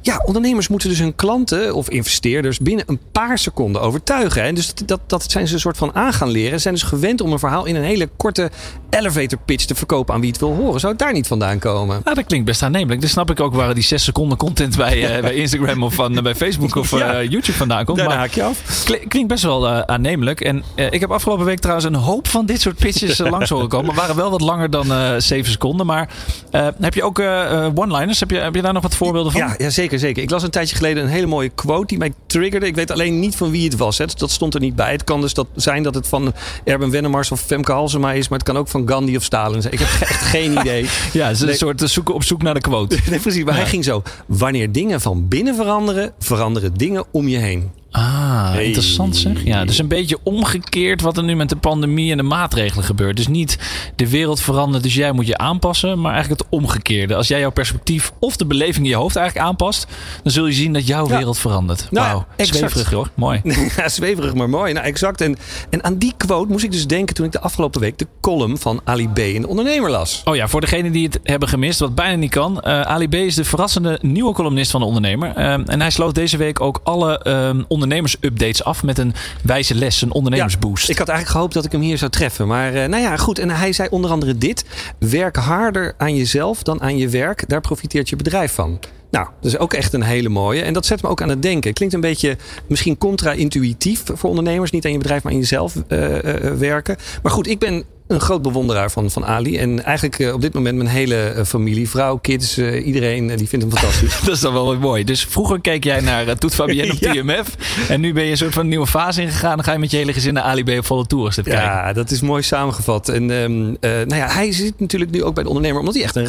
ja, 0.03 0.23
ondernemers 0.27 0.69
moeten 0.69 0.89
dus 0.89 0.99
hun 0.99 1.15
klanten 1.15 1.75
of 1.75 1.91
investeerders 1.91 2.59
binnen 2.59 2.85
een 2.89 3.01
paar 3.13 3.39
seconden 3.39 3.83
overtuigen. 3.83 4.43
En 4.43 4.55
dus 4.55 4.75
dat, 4.75 4.89
dat, 4.89 5.01
dat 5.07 5.31
zijn 5.31 5.47
ze 5.49 5.55
een 5.55 5.61
soort 5.61 5.77
van 5.77 5.95
aan 5.95 6.13
gaan 6.13 6.31
leren. 6.31 6.53
Ze 6.53 6.59
zijn 6.59 6.75
dus 6.75 6.83
gewend 6.83 7.21
om 7.21 7.33
een 7.33 7.39
verhaal 7.39 7.65
in 7.65 7.77
een 7.77 7.83
hele 7.83 8.09
korte 8.17 8.51
elevator 8.91 9.39
pitch 9.45 9.65
te 9.65 9.75
verkopen 9.75 10.15
aan 10.15 10.21
wie 10.21 10.31
het 10.31 10.41
wil 10.41 10.55
horen. 10.55 10.81
Zou 10.81 10.93
het 10.93 11.03
daar 11.03 11.13
niet 11.13 11.27
vandaan 11.27 11.59
komen? 11.59 12.01
Nou, 12.05 12.17
dat 12.17 12.27
klinkt 12.27 12.47
best 12.47 12.63
aannemelijk. 12.63 13.01
Dus 13.01 13.11
snap 13.11 13.31
ik 13.31 13.32
ook 13.41 13.55
waar 13.55 13.75
die 13.75 13.83
6 13.83 14.05
seconden 14.05 14.39
content 14.39 14.77
bij, 14.77 15.17
uh, 15.17 15.21
bij 15.23 15.35
Instagram 15.35 15.83
of 15.83 15.95
van, 15.95 16.13
uh, 16.17 16.23
bij 16.23 16.35
Facebook 16.35 16.75
of 16.77 16.91
Ja. 16.99 17.23
YouTube 17.23 17.53
vandaan 17.53 17.85
komt. 17.85 17.99
Daarna 17.99 18.13
Maar 18.15 18.23
haak 18.23 18.33
je 18.35 18.43
af. 18.43 18.83
kli- 18.85 19.07
klinkt 19.09 19.29
best 19.29 19.43
wel 19.43 19.69
eh, 19.69 19.81
aannemelijk. 19.81 20.41
En 20.41 20.63
eh, 20.75 20.87
ik 20.91 21.01
heb 21.01 21.11
afgelopen 21.11 21.45
week 21.45 21.59
trouwens 21.59 21.87
een 21.87 21.95
hoop 21.95 22.29
van 22.29 22.47
dit 22.47 22.61
soort 22.61 22.77
pitches 22.77 23.21
eh, 23.21 23.31
langs 23.31 23.51
horen 23.51 23.69
komen. 23.69 23.95
waren 23.95 24.17
wel 24.17 24.31
wat 24.31 24.41
langer 24.41 24.71
dan 24.71 24.93
eh 24.93 25.11
7 25.19 25.51
seconden. 25.51 25.87
Maar 25.87 26.09
eh, 26.51 26.67
heb 26.81 26.95
je 26.95 27.03
ook 27.03 27.19
eh, 27.19 27.65
eh, 27.65 27.71
one-liners? 27.75 28.21
Heb 28.21 28.31
je, 28.31 28.37
heb 28.39 28.55
je 28.55 28.63
daar 28.63 28.73
nog 28.73 28.83
wat 28.83 28.95
voorbeelden 28.95 29.33
van? 29.33 29.41
Ja, 29.41 29.55
ja, 29.59 29.71
zeker, 29.71 29.99
zeker. 29.99 30.23
Ik 30.23 30.31
las 30.31 30.43
een 30.43 30.51
tijdje 30.51 30.77
geleden 30.77 31.03
een 31.03 31.09
hele 31.09 31.27
mooie 31.27 31.49
quote 31.49 31.87
die 31.87 31.99
mij 31.99 32.13
triggerde. 32.27 32.67
Ik 32.67 32.75
weet 32.75 32.91
alleen 32.91 33.21
niet 33.21 33.37
van 33.37 33.51
wie 33.51 33.65
het 33.65 33.77
was. 33.77 33.99
Hè. 33.99 34.05
Dat 34.17 34.31
stond 34.31 34.55
er 34.55 34.61
niet 34.61 34.77
bij. 34.77 34.93
Het 34.93 35.05
kan 35.05 35.21
dus 35.21 35.35
dat 35.35 35.47
zijn 35.57 35.83
dat 35.83 35.95
het 35.95 36.09
van 36.09 36.33
Erben 36.65 36.91
Wennemars 36.91 37.31
of 37.31 37.41
Femke 37.41 37.73
Halsema 37.73 38.13
is. 38.13 38.29
Maar 38.29 38.39
het 38.39 38.49
kan 38.49 38.57
ook 38.57 38.69
van 38.69 38.89
Gandhi 38.89 39.17
of 39.17 39.23
Stalin 39.23 39.61
zijn. 39.63 39.73
Ik 39.75 39.79
heb 39.79 40.09
echt 40.09 40.23
geen 40.25 40.53
idee. 40.61 40.87
Ja, 41.13 41.27
het 41.27 41.35
is 41.35 41.41
een 41.41 41.47
Nee. 41.47 41.57
soort 41.57 41.83
eh, 41.83 41.89
zoeken 41.89 42.15
op 42.15 42.25
zoek 42.25 42.43
naar 42.43 42.55
de 42.55 42.61
quote. 42.61 42.99
Nee, 43.11 43.21
precies. 43.23 43.45
Maar 43.45 43.55
Ja. 43.55 43.61
hij 43.61 43.69
ging 43.69 43.85
zo. 43.85 44.03
Wanneer 44.27 44.73
dingen 44.73 45.01
van 45.01 45.29
binnen 45.29 45.55
veranderen, 45.55 46.13
veranderen 46.19 46.75
dingen 46.75 47.05
om 47.11 47.29
je 47.29 47.39
heen. 47.39 47.71
Ah, 47.93 48.53
Hey. 48.53 48.65
interessant 48.65 49.17
zeg. 49.17 49.45
Ja, 49.45 49.65
dus 49.65 49.79
een 49.79 49.89
beetje 49.89 50.19
omgekeerd 50.23 51.01
wat 51.01 51.17
er 51.17 51.23
nu 51.25 51.37
met 51.37 51.49
de 51.49 51.57
pandemie 51.57 52.11
en 52.11 52.17
de 52.17 52.23
maatregelen 52.23 52.85
gebeurt. 52.85 53.17
Dus 53.17 53.27
niet 53.29 53.59
de 53.97 54.09
wereld 54.09 54.41
verandert, 54.41 54.83
dus 54.83 54.95
jij 54.95 55.13
moet 55.13 55.27
je 55.27 55.37
aanpassen. 55.39 56.01
Maar 56.01 56.13
eigenlijk 56.13 56.43
het 56.43 56.51
omgekeerde. 56.51 57.15
Als 57.15 57.29
jij 57.29 57.41
jouw 57.41 57.51
perspectief 57.51 58.13
of 58.19 58.37
de 58.37 58.47
beleving 58.47 58.85
in 58.85 58.91
je 58.91 58.97
hoofd 58.97 59.17
eigenlijk 59.17 59.47
aanpast... 59.49 59.87
dan 60.23 60.33
zul 60.33 60.47
je 60.47 60.53
zien 60.53 60.73
dat 60.73 60.87
jouw 60.87 61.09
Ja. 61.09 61.17
wereld 61.17 61.39
verandert. 61.39 61.87
Nou, 61.91 62.07
Wauw, 62.07 62.27
zweverig 62.47 62.91
hoor. 62.91 63.11
Mooi. 63.15 63.41
Ja, 63.77 63.89
zweverig, 63.89 64.35
maar 64.35 64.49
mooi. 64.49 64.73
Nou, 64.73 64.87
exact. 64.87 65.21
En, 65.21 65.37
en 65.71 65.85
aan 65.85 65.97
die 65.99 66.13
quote 66.17 66.51
moest 66.51 66.65
ik 66.65 66.73
dus 66.73 66.87
denken 66.87 67.15
toen 67.15 67.27
ik 67.27 67.33
de 67.33 67.41
afgelopen 67.41 67.81
week 67.81 67.99
de 67.99 68.07
column 68.21 68.59
van 68.59 68.81
Ali 68.85 69.09
B. 69.09 69.19
in 69.19 69.41
de 69.41 69.49
ondernemer 69.49 69.91
las. 69.91 70.21
Oh 70.25 70.37
ja, 70.37 70.49
voor 70.49 70.61
degenen 70.61 70.93
die 70.93 71.05
het 71.05 71.19
hebben 71.23 71.49
gemist, 71.49 71.79
wat 71.79 71.95
bijna 71.95 72.17
niet 72.17 72.31
kan. 72.31 72.61
eh, 72.61 72.81
Ali 72.81 73.09
B 73.09 73.15
is 73.15 73.35
de 73.35 73.45
verrassende 73.45 73.99
nieuwe 74.03 74.33
columnist 74.33 74.71
van 74.71 74.81
de 74.81 74.87
ondernemer. 74.87 75.33
Ehm, 75.37 75.63
en 75.67 75.81
hij 75.81 75.91
sloot 75.91 76.15
deze 76.15 76.37
week 76.37 76.61
ook 76.61 76.81
alle 76.85 77.19
ehm, 77.19 77.63
ondernemers-updates 77.83 78.65
af 78.65 78.83
met 78.83 78.99
een 78.99 79.15
wijze 79.43 79.75
les, 79.75 80.03
een 80.03 80.13
ondernemersboost. 80.13 80.89
Ik 80.89 80.99
had 80.99 81.09
eigenlijk 81.09 81.37
gehoopt 81.37 81.55
dat 81.55 81.65
ik 81.65 81.73
hem 81.73 81.81
hier 81.81 81.99
zou 81.99 82.11
treffen. 82.11 82.47
Maar 82.47 82.75
eh, 82.75 82.89
nou 82.89 83.03
ja, 83.03 83.17
goed. 83.17 83.39
En 83.39 83.51
hij 83.51 83.73
zei 83.73 83.89
onder 83.91 84.11
andere 84.11 84.39
dit. 84.39 84.65
Werk 84.99 85.37
harder 85.37 85.95
aan 85.99 86.17
jezelf 86.17 86.63
dan 86.63 86.81
aan 86.81 86.99
je 86.99 87.09
werk. 87.09 87.49
Daar 87.49 87.61
profiteert 87.61 88.09
je 88.09 88.17
bedrijf 88.17 88.53
van. 88.53 88.81
Nou, 89.13 89.27
dat 89.41 89.53
is 89.53 89.59
ook 89.59 89.73
echt 89.73 89.93
een 89.93 90.03
hele 90.03 90.29
mooie. 90.29 90.63
En 90.63 90.73
dat 90.73 90.87
zet 90.87 91.03
me 91.03 91.09
ook 91.09 91.23
aan 91.23 91.29
het 91.29 91.43
denken. 91.43 91.73
Klinkt 91.73 91.95
een 91.95 92.01
beetje 92.01 92.37
misschien 92.67 92.99
contra-intuïtief 92.99 94.03
voor 94.05 94.31
ondernemers. 94.31 94.71
Niet 94.71 94.85
aan 94.85 94.93
je 94.93 94.99
bedrijf, 94.99 95.23
maar 95.23 95.33
aan 95.33 95.39
jezelf 95.39 95.75
eh, 95.89 96.35
eh, 96.35 96.55
werken. 96.55 96.97
Maar 97.23 97.33
goed, 97.33 97.47
ik 97.47 97.59
ben 97.59 97.85
een 98.13 98.21
groot 98.21 98.43
bewonderaar 98.43 98.91
van, 98.91 99.11
van 99.11 99.25
Ali. 99.25 99.59
En 99.59 99.85
eigenlijk 99.85 100.19
eh, 100.19 100.33
op 100.33 100.41
dit 100.41 100.53
moment 100.55 100.77
mijn 100.77 100.89
hele 100.89 101.17
eh, 101.17 101.45
familie, 101.45 101.89
vrouw, 101.89 102.17
kids, 102.17 102.57
eh, 102.57 102.87
iedereen, 102.87 103.27
die 103.37 103.49
vindt 103.49 103.65
hem 103.65 103.75
fantastisch. 103.77 104.21
Dat 104.25 104.35
is 104.35 104.41
dan 104.41 104.53
wel 104.53 104.77
mooi. 104.79 105.05
Dus 105.05 105.25
vroeger 105.25 105.61
keek 105.61 105.85
jij 105.85 106.01
naar 106.01 106.39
Toet 106.39 106.55
Fabienne 106.55 106.93
op 106.93 106.99
Ja. 107.03 107.13
TMF. 107.13 107.57
En 107.89 108.01
nu 108.01 108.13
ben 108.13 108.25
je 108.25 108.31
een 108.31 108.37
soort 108.37 108.55
van 108.55 108.69
nieuwe 108.69 108.87
fase 108.87 109.23
ingegaan. 109.23 109.57
Dan 109.57 109.65
ga 109.65 109.73
je 109.73 109.79
met 109.79 109.91
je 109.91 109.97
hele 109.97 110.13
gezin 110.13 110.35
naar 110.35 110.43
Ali 110.43 110.65
B 110.65 110.69
op 110.69 110.87
volle 110.87 111.07
tour 111.07 111.33
zitten 111.33 111.53
kijken. 111.53 111.71
Ja, 111.71 111.93
dat 111.93 112.11
is 112.11 112.21
mooi 112.21 112.43
samengevat. 112.43 113.09
En 113.09 113.31
ehm, 113.31 113.75
eh, 113.81 113.91
nou 113.91 114.15
ja, 114.15 114.29
hij 114.29 114.53
zit 114.53 114.81
natuurlijk 114.81 115.11
nu 115.11 115.25
ook 115.25 115.35
bij 115.35 115.43
de 115.43 115.49
ondernemer, 115.49 115.81
omdat 115.81 115.95
hij 115.95 116.03
echt 116.03 116.17
een 116.17 116.27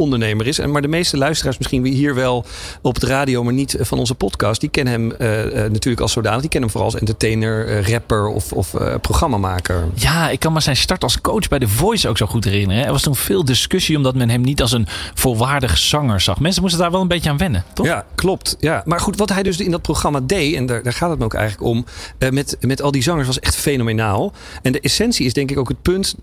rasondernemer 0.00 0.46
is. 0.46 0.58
En 0.58 0.70
maar 0.70 0.82
de 0.82 0.88
meeste 0.88 1.16
luisteraars 1.16 1.58
misschien 1.58 1.84
hier 1.84 2.14
wel 2.14 2.44
op 2.82 2.94
het 2.94 3.02
radio, 3.02 3.44
maar 3.44 3.52
niet 3.52 3.76
van 3.80 3.98
onze 3.98 4.14
podcast, 4.14 4.60
die 4.60 4.70
kennen 4.70 4.92
hem 4.92 5.12
eh, 5.12 5.64
eh, 5.64 5.72
natuurlijk 5.72 6.00
als 6.00 6.12
zodanig. 6.12 6.40
Die 6.40 6.50
kennen 6.50 6.70
hem 6.70 6.78
vooral 6.78 6.92
als 6.92 7.00
entertainer, 7.00 7.68
eh, 7.68 7.88
rapper 7.88 8.26
of, 8.26 8.52
of 8.52 8.74
eh, 8.74 8.94
programmamaker. 9.00 9.88
Ja, 9.94 10.30
ik 10.30 10.40
kan 10.40 10.52
me 10.52 10.60
zijn 10.60 10.76
start 10.76 11.02
als 11.02 11.20
coach 11.20 11.48
bij 11.48 11.58
The 11.58 11.68
Voice 11.68 12.08
ook 12.08 12.16
zo 12.16 12.26
goed 12.26 12.44
herinneren. 12.44 12.84
Er 12.84 12.92
was 12.92 13.02
toen 13.02 13.16
veel 13.16 13.44
discussie 13.44 13.96
omdat 13.96 14.14
men 14.14 14.30
hem 14.30 14.40
niet 14.40 14.60
als 14.60 14.72
een 14.72 14.86
volwaardig 15.14 15.78
zanger 15.78 16.20
zag. 16.20 16.40
Mensen 16.40 16.62
moesten 16.62 16.80
daar 16.80 16.90
wel 16.90 17.00
een 17.00 17.08
beetje 17.08 17.30
aan 17.30 17.38
wennen, 17.38 17.64
toch? 17.72 17.86
Ja, 17.86 18.04
klopt. 18.14 18.56
Ja. 18.60 18.82
Maar 18.84 19.00
goed, 19.00 19.16
wat 19.16 19.28
hij 19.32 19.42
dus 19.42 19.60
in 19.60 19.70
dat 19.70 19.82
programma 19.82 20.20
deed, 20.22 20.54
en 20.54 20.66
daar, 20.66 20.82
daar 20.82 20.92
gaat 20.92 21.10
het 21.10 21.18
me 21.18 21.24
ook 21.24 21.34
eigenlijk 21.34 21.64
om, 21.64 21.84
met, 22.30 22.56
met 22.60 22.82
al 22.82 22.90
die 22.90 23.02
zangers 23.02 23.26
was 23.26 23.40
echt 23.40 23.56
fenomenaal. 23.56 24.32
En 24.62 24.72
de 24.72 24.80
essentie 24.80 25.26
is 25.26 25.32
denk 25.32 25.50
ik 25.50 25.58
ook 25.58 25.68
het 25.68 25.82
punt 25.82 26.14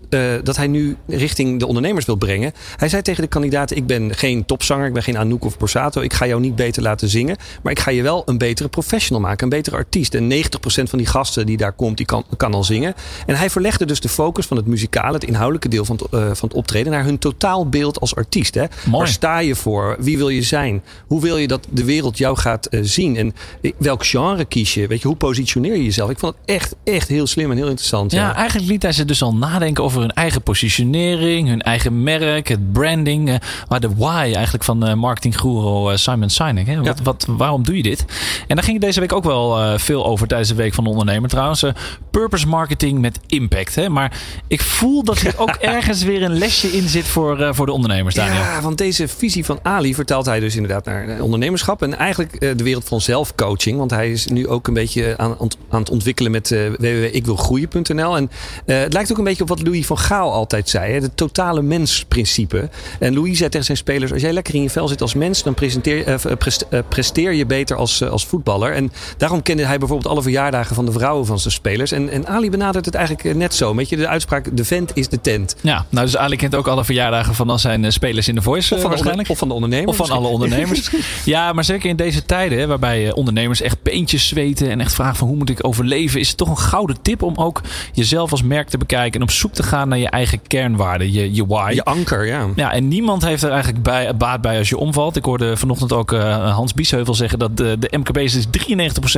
dat 0.42 0.56
hij 0.56 0.66
nu 0.66 0.96
richting 1.06 1.58
de 1.58 1.66
ondernemers 1.66 2.06
wil 2.06 2.16
brengen. 2.16 2.52
Hij 2.76 2.88
zei 2.88 3.02
tegen 3.02 3.22
de 3.22 3.28
ik 3.72 3.86
ben 3.86 4.14
geen 4.14 4.44
topzanger, 4.44 4.86
ik 4.86 4.92
ben 4.92 5.02
geen 5.02 5.18
Anouk 5.18 5.44
of 5.44 5.58
Borsato, 5.58 6.00
ik 6.00 6.12
ga 6.12 6.26
jou 6.26 6.40
niet 6.40 6.56
beter 6.56 6.82
laten 6.82 7.08
zingen, 7.08 7.36
maar 7.62 7.72
ik 7.72 7.78
ga 7.78 7.90
je 7.90 8.02
wel 8.02 8.22
een 8.26 8.38
betere 8.38 8.68
professional 8.68 9.22
maken, 9.22 9.42
een 9.44 9.48
betere 9.48 9.76
artiest. 9.76 10.14
En 10.14 10.32
90% 10.32 10.34
van 10.82 10.98
die 10.98 11.06
gasten 11.06 11.46
die 11.46 11.56
daar 11.56 11.72
komt, 11.72 11.96
die 11.96 12.06
kan, 12.06 12.24
kan 12.36 12.54
al 12.54 12.64
zingen. 12.64 12.94
En 13.26 13.34
hij 13.34 13.50
verlegde 13.50 13.86
dus 13.86 14.00
de 14.00 14.08
focus 14.08 14.46
van 14.46 14.56
het 14.56 14.66
muzikale, 14.66 15.12
het 15.12 15.24
inhoudelijke 15.24 15.68
deel 15.68 15.84
van 15.84 15.96
het, 15.96 16.12
eh, 16.12 16.20
van 16.20 16.48
het 16.48 16.54
optreden, 16.54 16.92
naar 16.92 17.04
hun 17.04 17.18
totaalbeeld 17.18 18.00
als 18.00 18.14
artiest. 18.14 18.54
Hè? 18.54 18.64
Mooi. 18.84 18.98
Waar 18.98 19.08
sta 19.08 19.38
je 19.38 19.54
voor? 19.54 19.96
Wie 19.98 20.18
wil 20.18 20.28
je 20.28 20.42
zijn? 20.42 20.82
Hoe 21.06 21.20
wil 21.20 21.36
je 21.36 21.48
dat 21.48 21.66
de 21.70 21.84
wereld 21.84 22.18
jou 22.18 22.36
gaat 22.36 22.66
eh, 22.66 22.80
zien? 22.82 23.16
En 23.16 23.34
eh, 23.62 23.72
welk 23.78 24.06
genre 24.06 24.44
kies 24.44 24.74
je? 24.74 24.86
Weet 24.86 25.00
je, 25.00 25.08
hoe 25.08 25.16
positioneer 25.16 25.76
je 25.76 25.84
jezelf? 25.84 26.10
Ik 26.10 26.18
vond 26.18 26.34
het 26.34 26.56
echt, 26.56 26.74
echt 26.84 27.08
heel 27.08 27.26
slim 27.26 27.50
en 27.50 27.56
heel 27.56 27.68
interessant. 27.68 28.12
Ja, 28.12 28.34
eigenlijk 28.34 28.70
liet 28.70 28.82
hij 28.82 28.92
ze 28.92 29.04
dus 29.04 29.22
al 29.22 29.34
nadenken 29.34 29.84
over 29.84 30.00
hun 30.00 30.12
eigen 30.12 30.42
positionering, 30.42 31.48
hun 31.48 31.62
eigen 31.62 32.02
merk, 32.02 32.48
het 32.48 32.72
branding. 32.72 33.40
Maar 33.68 33.80
de 33.80 33.94
why 33.96 34.30
eigenlijk 34.34 34.64
van 34.64 34.98
marketinggoeroe 34.98 35.90
eh, 35.90 35.96
Simon 35.96 36.30
Sinek. 36.30 36.66
Hè? 36.66 36.76
Wat, 36.76 36.98
Ja. 36.98 37.04
wat, 37.04 37.26
waarom 37.28 37.62
doe 37.64 37.76
je 37.76 37.82
dit? 37.82 38.04
En 38.46 38.54
daar 38.56 38.64
ging 38.64 38.76
het 38.76 38.84
deze 38.86 39.00
week 39.00 39.12
ook 39.12 39.24
wel 39.24 39.58
eh, 39.60 39.78
veel 39.78 40.06
over 40.06 40.26
tijdens 40.26 40.48
de 40.48 40.54
Week 40.54 40.74
van 40.74 40.84
de 40.84 40.90
Ondernemer 40.90 41.28
trouwens. 41.28 41.64
Purpose 42.10 42.46
marketing 42.46 43.00
met 43.00 43.20
impact. 43.26 43.74
Hè? 43.74 43.88
Maar 43.88 44.20
ik 44.46 44.60
voel 44.60 45.04
dat 45.04 45.20
er 45.20 45.34
ook 45.38 45.50
ergens 45.76 46.02
weer 46.02 46.22
een 46.22 46.38
lesje 46.38 46.68
in 46.68 46.88
zit 46.88 47.06
voor, 47.06 47.54
voor 47.54 47.66
de 47.66 47.72
ondernemers, 47.72 48.14
Daniel. 48.14 48.34
Ja, 48.34 48.60
want 48.60 48.78
deze 48.78 49.08
visie 49.08 49.44
van 49.44 49.58
Ali 49.62 49.94
vertaalt 49.94 50.26
hij 50.26 50.40
dus 50.40 50.54
inderdaad 50.54 50.84
naar 50.84 51.20
ondernemerschap. 51.20 51.82
En 51.82 51.96
eigenlijk 51.98 52.40
de 52.40 52.64
wereld 52.64 52.84
van 52.84 53.00
zelfcoaching. 53.00 53.78
Want 53.78 53.90
hij 53.90 54.10
is 54.10 54.26
nu 54.26 54.48
ook 54.48 54.66
een 54.68 54.74
beetje 54.74 55.14
aan, 55.16 55.36
aan 55.70 55.80
het 55.80 55.90
ontwikkelen 55.90 56.30
met 56.32 56.48
www.ikwilgroeien.nl. 56.78 58.16
En 58.16 58.30
het 58.66 58.92
lijkt 58.92 59.10
ook 59.12 59.18
een 59.18 59.24
beetje 59.24 59.42
op 59.42 59.48
wat 59.48 59.62
Louis 59.62 59.86
van 59.86 59.98
Gaal 59.98 60.32
altijd 60.32 60.68
zei. 60.68 60.92
Hè? 60.92 60.98
Het 61.00 61.16
totale 61.16 61.62
mensprincipe. 61.62 62.68
En 62.98 63.14
Louis 63.14 63.37
zei 63.38 63.50
tegen 63.50 63.66
zijn 63.66 63.78
spelers, 63.78 64.12
als 64.12 64.22
jij 64.22 64.32
lekker 64.32 64.54
in 64.54 64.62
je 64.62 64.70
vel 64.70 64.88
zit 64.88 65.00
als 65.00 65.14
mens... 65.14 65.42
dan 65.42 65.54
presenteer, 65.54 66.06
eh, 66.06 66.78
presteer 66.88 67.32
je 67.32 67.46
beter 67.46 67.76
als, 67.76 68.04
als 68.04 68.26
voetballer. 68.26 68.72
En 68.72 68.92
daarom 69.16 69.42
kende 69.42 69.64
hij 69.66 69.78
bijvoorbeeld 69.78 70.12
alle 70.12 70.22
verjaardagen 70.22 70.74
van 70.74 70.84
de 70.84 70.92
vrouwen 70.92 71.26
van 71.26 71.38
zijn 71.38 71.52
spelers. 71.52 71.92
En, 71.92 72.10
en 72.10 72.26
Ali 72.26 72.50
benadert 72.50 72.84
het 72.84 72.94
eigenlijk 72.94 73.36
net 73.36 73.54
zo. 73.54 73.74
Weet 73.74 73.88
je, 73.88 73.96
de 73.96 74.08
uitspraak, 74.08 74.56
de 74.56 74.64
vent 74.64 74.90
is 74.94 75.08
de 75.08 75.20
tent. 75.20 75.56
Ja, 75.60 75.86
nou 75.90 76.06
dus 76.06 76.16
Ali 76.16 76.36
kent 76.36 76.54
ook 76.54 76.68
alle 76.68 76.84
verjaardagen 76.84 77.34
van 77.34 77.50
al 77.50 77.58
zijn 77.58 77.92
spelers 77.92 78.28
in 78.28 78.34
de 78.34 78.42
Voice 78.42 78.74
Of 78.74 78.80
van, 78.80 78.90
waarschijnlijk. 78.90 79.28
of 79.28 79.38
van 79.38 79.48
de 79.48 79.54
ondernemer. 79.54 79.88
Of 79.88 79.96
van 79.96 80.10
alle 80.10 80.28
ondernemers. 80.28 80.90
Ja, 81.24 81.52
maar 81.52 81.64
zeker 81.64 81.88
in 81.88 81.96
deze 81.96 82.24
tijden, 82.24 82.58
hè, 82.58 82.66
waarbij 82.66 83.12
ondernemers 83.12 83.60
echt 83.60 83.82
peentjes 83.82 84.28
zweten 84.28 84.70
en 84.70 84.80
echt 84.80 84.94
vragen 84.94 85.16
van 85.16 85.28
hoe 85.28 85.36
moet 85.36 85.50
ik 85.50 85.66
overleven, 85.66 86.20
is 86.20 86.28
het 86.28 86.36
toch 86.36 86.48
een 86.48 86.58
gouden 86.58 86.96
tip 87.02 87.22
om 87.22 87.34
ook 87.36 87.60
jezelf 87.92 88.30
als 88.30 88.42
merk 88.42 88.68
te 88.68 88.78
bekijken 88.78 89.20
en 89.20 89.22
op 89.22 89.30
zoek 89.30 89.52
te 89.52 89.62
gaan 89.62 89.88
naar 89.88 89.98
je 89.98 90.10
eigen 90.10 90.40
kernwaarden, 90.46 91.12
je, 91.12 91.34
je 91.34 91.46
why. 91.46 91.70
Je 91.74 91.84
anker, 91.84 92.26
ja. 92.26 92.46
Ja, 92.56 92.72
en 92.72 92.88
niemand 92.88 93.22
heeft 93.28 93.42
er 93.42 93.50
eigenlijk 93.50 93.82
bij, 93.82 94.16
baat 94.16 94.40
bij 94.40 94.58
als 94.58 94.68
je 94.68 94.76
omvalt. 94.76 95.16
Ik 95.16 95.24
hoorde 95.24 95.56
vanochtend 95.56 95.92
ook 95.92 96.12
uh, 96.12 96.54
Hans 96.54 96.74
Biesheuvel 96.74 97.14
zeggen 97.14 97.38
dat 97.38 97.56
de, 97.56 97.76
de 97.78 97.98
MKB's 97.98 98.34
is 98.34 98.46
93% 98.46 98.50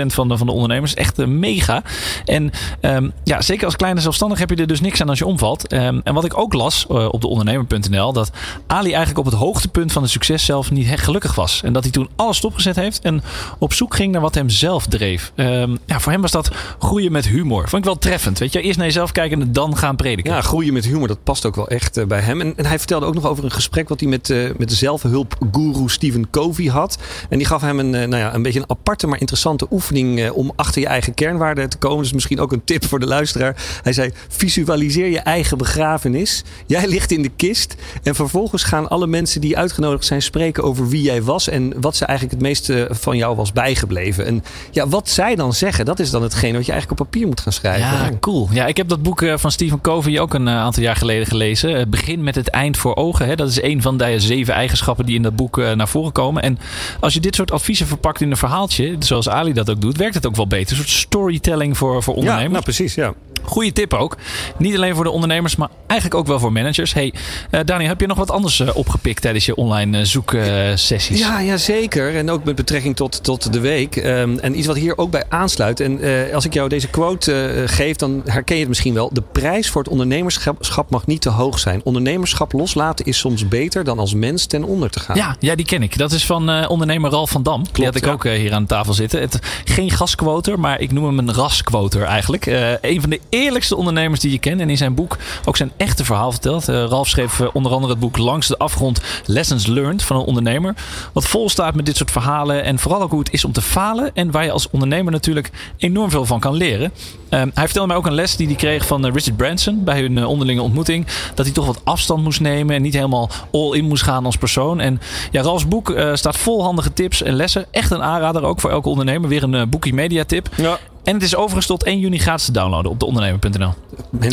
van 0.07 0.29
de, 0.29 0.37
van 0.37 0.47
de 0.47 0.53
ondernemers. 0.53 0.95
Echt 0.95 1.19
uh, 1.19 1.27
mega. 1.27 1.83
En 2.25 2.51
um, 2.81 3.13
ja, 3.25 3.41
zeker 3.41 3.65
als 3.65 3.77
kleine 3.77 4.01
zelfstandig 4.01 4.39
heb 4.39 4.51
je 4.51 4.57
er 4.57 4.67
dus 4.67 4.81
niks 4.81 5.01
aan 5.01 5.09
als 5.09 5.19
je 5.19 5.27
omvalt. 5.27 5.73
Um, 5.73 6.01
en 6.05 6.15
wat 6.15 6.25
ik 6.25 6.39
ook 6.39 6.53
las 6.53 6.87
uh, 6.91 7.09
op 7.11 7.21
de 7.21 7.29
ondernemer.nl, 7.29 8.13
dat 8.13 8.31
Ali 8.67 8.89
eigenlijk 8.89 9.19
op 9.19 9.25
het 9.25 9.35
hoogtepunt 9.35 9.93
van 9.93 10.03
het 10.03 10.11
succes 10.11 10.45
zelf 10.45 10.71
niet 10.71 10.91
echt 10.91 11.05
gelukkig 11.05 11.35
was. 11.35 11.63
En 11.63 11.73
dat 11.73 11.83
hij 11.83 11.93
toen 11.93 12.09
alles 12.17 12.37
stopgezet 12.37 12.77
heeft 12.77 13.01
en 13.01 13.23
op 13.59 13.73
zoek 13.73 13.95
ging 13.95 14.13
naar 14.13 14.21
wat 14.21 14.35
hem 14.35 14.49
zelf 14.49 14.87
dreef. 14.87 15.33
Um, 15.37 15.79
ja, 15.87 16.01
voor 16.01 16.13
hem 16.13 16.21
was 16.21 16.31
dat 16.31 16.51
groeien 16.79 17.13
met 17.13 17.29
humor. 17.29 17.69
Vond 17.69 17.83
ik 17.83 17.85
wel 17.85 17.99
treffend. 17.99 18.39
Weet 18.39 18.53
je, 18.53 18.61
eerst 18.61 18.77
naar 18.77 18.87
jezelf 18.87 19.13
kijken 19.13 19.41
en 19.41 19.53
dan 19.53 19.77
gaan 19.77 19.97
prediken. 19.97 20.33
Ja, 20.33 20.41
groeien 20.41 20.73
met 20.73 20.85
humor, 20.85 21.09
dat 21.09 21.25
past 21.25 21.47
ook 21.47 21.57
wel 21.57 21.69
echt 21.69 22.07
bij 22.09 22.21
hem. 22.21 22.41
En, 22.41 22.57
en, 22.57 22.67
hij 22.67 22.79
vertelde 22.79 23.07
ook 23.07 23.15
nog 23.15 23.27
over 23.27 23.45
een 23.45 23.51
gesprek 23.51 23.89
wat 23.89 24.00
hij 24.01 24.09
met, 24.09 24.29
uh, 24.29 24.51
met 24.57 24.69
de 24.69 24.75
zelfhulpguru 24.75 25.89
Stephen 25.89 26.31
Covey 26.31 26.67
had. 26.67 26.99
En 27.29 27.39
die 27.39 27.47
gaf 27.47 27.61
hem 27.61 27.79
een, 27.79 27.95
uh, 27.95 28.01
nou 28.01 28.17
ja, 28.17 28.35
een 28.35 28.43
beetje 28.43 28.61
een 28.61 28.71
aparte, 28.71 29.07
maar 29.07 29.21
interessante 29.21 29.67
oefening 29.71 30.31
om 30.31 30.53
achter 30.57 30.81
je 30.81 30.87
eigen 30.87 31.15
kernwaarden 31.15 31.69
te 31.69 31.79
komen. 31.79 32.03
Dus 32.03 32.13
misschien 32.13 32.41
ook 32.41 32.53
een 32.53 32.65
tip 32.65 32.85
voor 32.85 33.01
de 33.01 33.07
luisteraar. 33.07 33.57
Hij 33.83 33.93
zei: 33.93 34.11
visualiseer 34.29 35.09
je 35.09 35.19
eigen 35.19 35.59
begrafenis. 35.59 36.45
Jij 36.67 36.89
ligt 36.89 37.11
in 37.11 37.23
de 37.23 37.31
kist. 37.37 37.75
En 38.03 38.15
vervolgens 38.15 38.63
gaan 38.63 38.89
alle 38.89 39.07
mensen 39.07 39.41
die 39.41 39.59
uitgenodigd 39.59 40.05
zijn 40.05 40.23
spreken 40.23 40.63
over 40.63 40.89
wie 40.89 41.03
jij 41.03 41.23
was. 41.23 41.49
En 41.49 41.81
wat 41.81 41.97
ze 41.97 42.05
eigenlijk 42.05 42.39
het 42.39 42.49
meeste 42.49 42.89
van 42.91 43.17
jou 43.17 43.37
was 43.37 43.53
bijgebleven. 43.53 44.27
En 44.27 44.45
ja, 44.71 44.89
wat 44.89 45.09
zij 45.09 45.35
dan 45.35 45.53
zeggen, 45.53 45.85
dat 45.85 45.99
is 45.99 46.11
dan 46.11 46.23
hetgeen 46.23 46.55
wat 46.55 46.67
je 46.67 46.73
eigenlijk 46.73 47.01
op 47.01 47.07
papier 47.11 47.27
moet 47.27 47.41
gaan 47.41 47.53
schrijven. 47.53 47.81
Ja, 47.81 48.11
cool. 48.21 48.49
Ja, 48.53 48.67
ik 48.67 48.77
heb 48.77 48.89
dat 48.89 49.03
boek 49.03 49.25
van 49.35 49.53
Stephen 49.53 49.81
Covey 49.81 50.21
ook 50.21 50.35
een 50.35 50.49
aantal 50.49 50.83
jaar 50.83 50.97
geleden 50.97 51.27
gelezen. 51.27 51.91
Begin 51.91 52.23
met 52.23 52.35
het 52.35 52.49
eind 52.49 52.77
voor 52.77 52.97
ogen. 52.97 53.27
Hè. 53.27 53.37
Dat 53.37 53.49
is 53.49 53.63
een 53.63 53.83
van 53.83 53.90
de 53.97 54.21
zeven 54.21 54.55
eigenschappen 54.55 55.07
die 55.07 55.17
in 55.17 55.23
dat 55.23 55.37
boek 55.37 55.57
naar 55.57 55.89
voren 55.89 56.13
komen. 56.13 56.43
En 56.43 56.59
als 57.01 57.15
je 57.15 57.21
dit 57.21 57.35
soort 57.35 57.53
adviezen 57.53 57.87
verpakt 57.87 58.21
in 58.21 58.31
een 58.31 58.37
verhaaltje, 58.37 58.97
zoals 58.99 59.29
Ali 59.29 59.53
dat 59.53 59.71
ook 59.71 59.81
doet, 59.81 59.97
werkt 59.97 60.15
het 60.15 60.27
ook 60.27 60.37
wel 60.37 60.47
beter. 60.47 60.71
Een 60.71 60.77
soort 60.77 60.89
storytelling 60.89 61.77
voor, 61.77 62.03
voor 62.03 62.15
ondernemers. 62.15 62.47
Ja, 62.47 62.53
nou 62.53 62.65
precies, 62.65 62.95
ja. 62.95 63.15
Goeie 63.43 63.73
tip 63.73 63.95
ook. 63.95 64.17
Niet 64.57 64.77
alleen 64.77 64.95
voor 64.95 65.05
de 65.05 65.11
ondernemers, 65.11 65.57
maar 65.57 65.69
eigenlijk 65.87 66.21
ook 66.21 66.27
wel 66.27 66.39
voor 66.39 66.53
managers. 66.53 66.93
Hey, 66.93 67.15
uh, 67.51 67.61
Daniel, 67.65 67.89
heb 67.89 68.01
je 68.01 68.07
nog 68.07 68.17
wat 68.17 68.31
anders 68.31 68.59
uh, 68.59 68.69
opgepikt 68.77 69.23
tijdens 69.23 69.47
je 69.47 69.55
online 69.55 69.99
uh, 69.99 70.05
zoeksessies? 70.05 71.19
Ja, 71.19 71.41
ja, 71.41 71.57
zeker. 71.57 72.17
En 72.17 72.31
ook 72.31 72.45
met 72.45 72.55
betrekking 72.55 72.97
tot, 72.97 73.25
tot 73.25 73.53
de 73.53 73.61
week. 73.61 73.97
Um, 73.97 74.39
en 74.39 74.59
iets 74.59 74.67
wat 74.67 74.77
hier 74.77 74.99
ook 74.99 75.11
bij 75.11 75.25
aansluit. 75.29 75.81
En 75.81 76.01
als 76.35 76.45
ik 76.45 76.55
jou 76.55 76.69
deze 76.69 76.89
quote 76.89 77.63
geef, 77.67 77.97
dan 77.97 78.23
herken 78.25 78.55
je 78.55 78.61
het 78.61 78.69
misschien 78.69 78.95
wel. 78.95 79.11
De 79.13 79.23
prijs 79.33 79.71
voor 79.71 79.83
het 79.83 79.91
ondernemerschap 79.91 80.91
mag 80.91 81.07
niet 81.07 81.21
te 81.21 81.31
hoog 81.31 81.59
zijn. 81.59 81.81
Ondernemerschap 81.85 82.53
loslaten 82.53 83.05
is 83.05 83.19
soms 83.19 83.49
beter 83.49 83.80
dan 83.85 83.99
als 83.99 84.15
mens 84.15 84.47
ten 84.47 84.65
onder 84.65 84.91
te 84.91 85.01
gaan. 85.01 85.17
Ja, 85.17 85.37
ja 85.39 85.55
die 85.55 85.67
ken 85.67 85.83
ik. 85.83 85.99
Dat 85.99 86.13
is 86.13 86.27
van 86.27 86.67
ondernemer 86.67 87.11
Ralf 87.11 87.31
van 87.31 87.43
Dam. 87.43 87.63
Klopt, 87.63 87.75
die 87.75 87.85
had 87.85 87.97
ik 87.97 88.05
ja. 88.05 88.11
ook 88.11 88.25
hier 88.25 88.53
aan 88.53 88.67
tafel 88.67 88.93
zitten. 88.93 89.21
Het, 89.21 89.39
geen 89.65 89.91
gasquoter, 89.91 90.61
maar 90.61 90.81
ik 90.81 90.93
noem 90.93 91.05
hem 91.05 91.19
een 91.19 91.35
rasquoter 91.35 92.03
eigenlijk. 92.03 92.47
een 92.81 93.01
van 93.01 93.11
de 93.11 93.21
eerlijkste 93.29 93.77
ondernemers 93.77 94.21
die 94.21 94.31
je 94.31 94.39
kent. 94.39 94.61
En 94.61 94.71
in 94.71 94.77
zijn 94.77 94.95
boek 94.95 95.17
ook 95.45 95.57
zijn 95.57 95.73
echte 95.77 96.05
verhaal 96.05 96.31
vertelt. 96.31 96.69
Uh, 96.69 96.85
Ralf 96.85 97.09
schreef 97.09 97.39
uh, 97.39 97.49
onder 97.53 97.73
andere 97.73 97.93
het 97.93 98.01
boek 98.01 98.17
Langs 98.17 98.47
de 98.47 98.59
afgrond 98.59 99.01
Lessons 99.27 99.67
Learned 99.67 100.03
van 100.03 100.17
een 100.17 100.23
ondernemer. 100.23 100.75
Wat 101.13 101.27
vol 101.27 101.49
staat 101.49 101.75
met 101.75 101.87
dit 101.87 101.97
soort 101.97 102.11
verhalen. 102.11 102.65
En 102.65 102.79
vooral 102.79 103.03
ook 103.03 103.11
hoe 103.11 103.19
het 103.19 103.33
is 103.33 103.45
om 103.45 103.53
te 103.53 103.63
falen. 103.63 104.11
En 104.15 104.31
waar 104.31 104.45
je 104.45 104.53
als 104.53 104.71
ondernemer 104.71 105.13
natuurlijk 105.13 105.51
enorm 105.77 106.11
veel 106.11 106.25
van 106.25 106.41
kan 106.41 106.55
leren. 106.55 106.93
Uh, 107.31 107.43
hij 107.55 107.65
vertelde 107.65 107.89
mij 107.89 107.97
ook 107.97 108.07
een 108.07 108.15
les 108.15 108.37
die 108.37 108.47
hij 108.47 108.57
kreeg 108.57 108.87
van 108.87 109.07
eh, 109.07 109.13
Richard 109.13 109.37
Branson 109.37 109.85
bij 109.85 110.01
hun 110.01 110.27
onderlinge 110.27 110.63
ontmoeting. 110.63 111.07
Dat 111.35 111.45
hij 111.45 111.55
toch 111.55 111.67
wat 111.67 111.81
afstand 111.85 112.23
moest 112.23 112.41
nemen 112.41 112.75
en 112.75 112.83
niet 112.83 112.95
helemaal 112.95 113.31
all 113.53 113.70
in 113.73 113.85
moest 113.85 114.03
gaan 114.03 114.25
als 114.25 114.37
persoon. 114.37 114.81
En 114.81 115.01
ja, 115.31 115.43
Ralfs 115.43 115.69
boek 115.69 115.95
staat 116.13 116.37
vol 116.37 116.63
handige 116.63 116.93
tips 116.93 117.23
en 117.23 117.35
lessen. 117.35 117.67
Echt 117.71 117.91
een 117.91 118.03
aanrader 118.03 118.43
ook 118.43 118.61
voor 118.61 118.71
elke 118.71 118.89
ondernemer. 118.89 119.29
Weer 119.29 119.43
een 119.43 119.71
boekie 119.71 119.95
media 119.95 120.25
tip. 120.25 120.49
Ja. 120.57 120.79
En 121.05 121.15
het 121.15 121.23
is 121.23 121.37
overigens 121.37 121.67
tot 121.67 121.85
1 121.85 121.99
juni 121.99 122.19
gratis 122.19 122.45
te 122.45 122.53
downloaden 122.53 122.91
op 122.91 122.99
de 123.01 123.07
ondernemer.nl. 123.07 123.73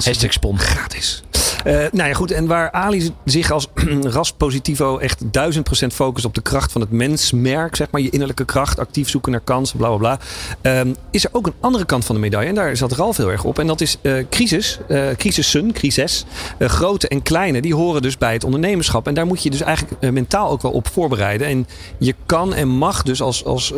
Hashtag 0.04 0.34
spon. 0.34 0.60
Gratis. 0.60 1.24
Uh, 1.68 1.74
nou 1.74 2.10
ja, 2.10 2.14
goed. 2.14 2.32
En 2.32 2.48
waar 2.48 2.72
Ali 2.72 3.10
zich 3.26 3.52
als 3.52 3.68
raspositivo 4.02 4.98
echt 4.98 5.24
duizend 5.32 5.64
procent 5.64 5.94
focust 5.94 6.26
op 6.26 6.36
de 6.36 6.42
kracht 6.42 6.72
van 6.72 6.82
het 6.82 6.92
mensmerk, 6.92 7.76
zeg 7.76 7.88
maar, 7.92 8.02
je 8.02 8.10
innerlijke 8.10 8.46
kracht, 8.46 8.80
actief 8.80 9.10
zoeken 9.10 9.32
naar 9.32 9.42
kansen, 9.42 9.78
bla 9.78 9.88
bla 9.88 9.98
bla, 9.98 10.20
um, 10.80 10.96
is 11.12 11.24
er 11.24 11.30
ook 11.34 11.48
een 11.48 11.54
andere 11.60 11.86
kant 11.86 12.06
van 12.06 12.16
de 12.16 12.22
medaille. 12.22 12.50
En 12.50 12.56
daar 12.56 12.78
zat 12.78 12.92
Ralf 12.92 13.18
heel 13.18 13.32
erg 13.32 13.44
op. 13.44 13.60
En 13.60 13.68
dat 13.68 13.82
is 13.82 13.98
uh, 14.02 14.26
crisis, 14.30 14.80
uh, 14.88 15.08
crisissen, 15.18 15.72
crisis. 15.72 16.26
grote 16.60 17.08
en 17.08 17.22
kleine, 17.22 17.62
die 17.62 17.76
horen 17.76 18.02
dus 18.02 18.18
bij 18.18 18.34
het 18.34 18.44
ondernemerschap. 18.44 19.08
En 19.08 19.14
daar 19.14 19.26
moet 19.26 19.44
je 19.44 19.50
dus 19.50 19.62
eigenlijk 19.62 20.12
mentaal 20.12 20.50
ook 20.50 20.62
wel 20.62 20.72
op 20.72 20.88
voorbereiden. 20.88 21.48
En 21.48 21.68
je 21.98 22.16
kan 22.26 22.54
en 22.54 22.68
mag 22.68 23.04
dus 23.04 23.22
als, 23.22 23.46
als 23.46 23.74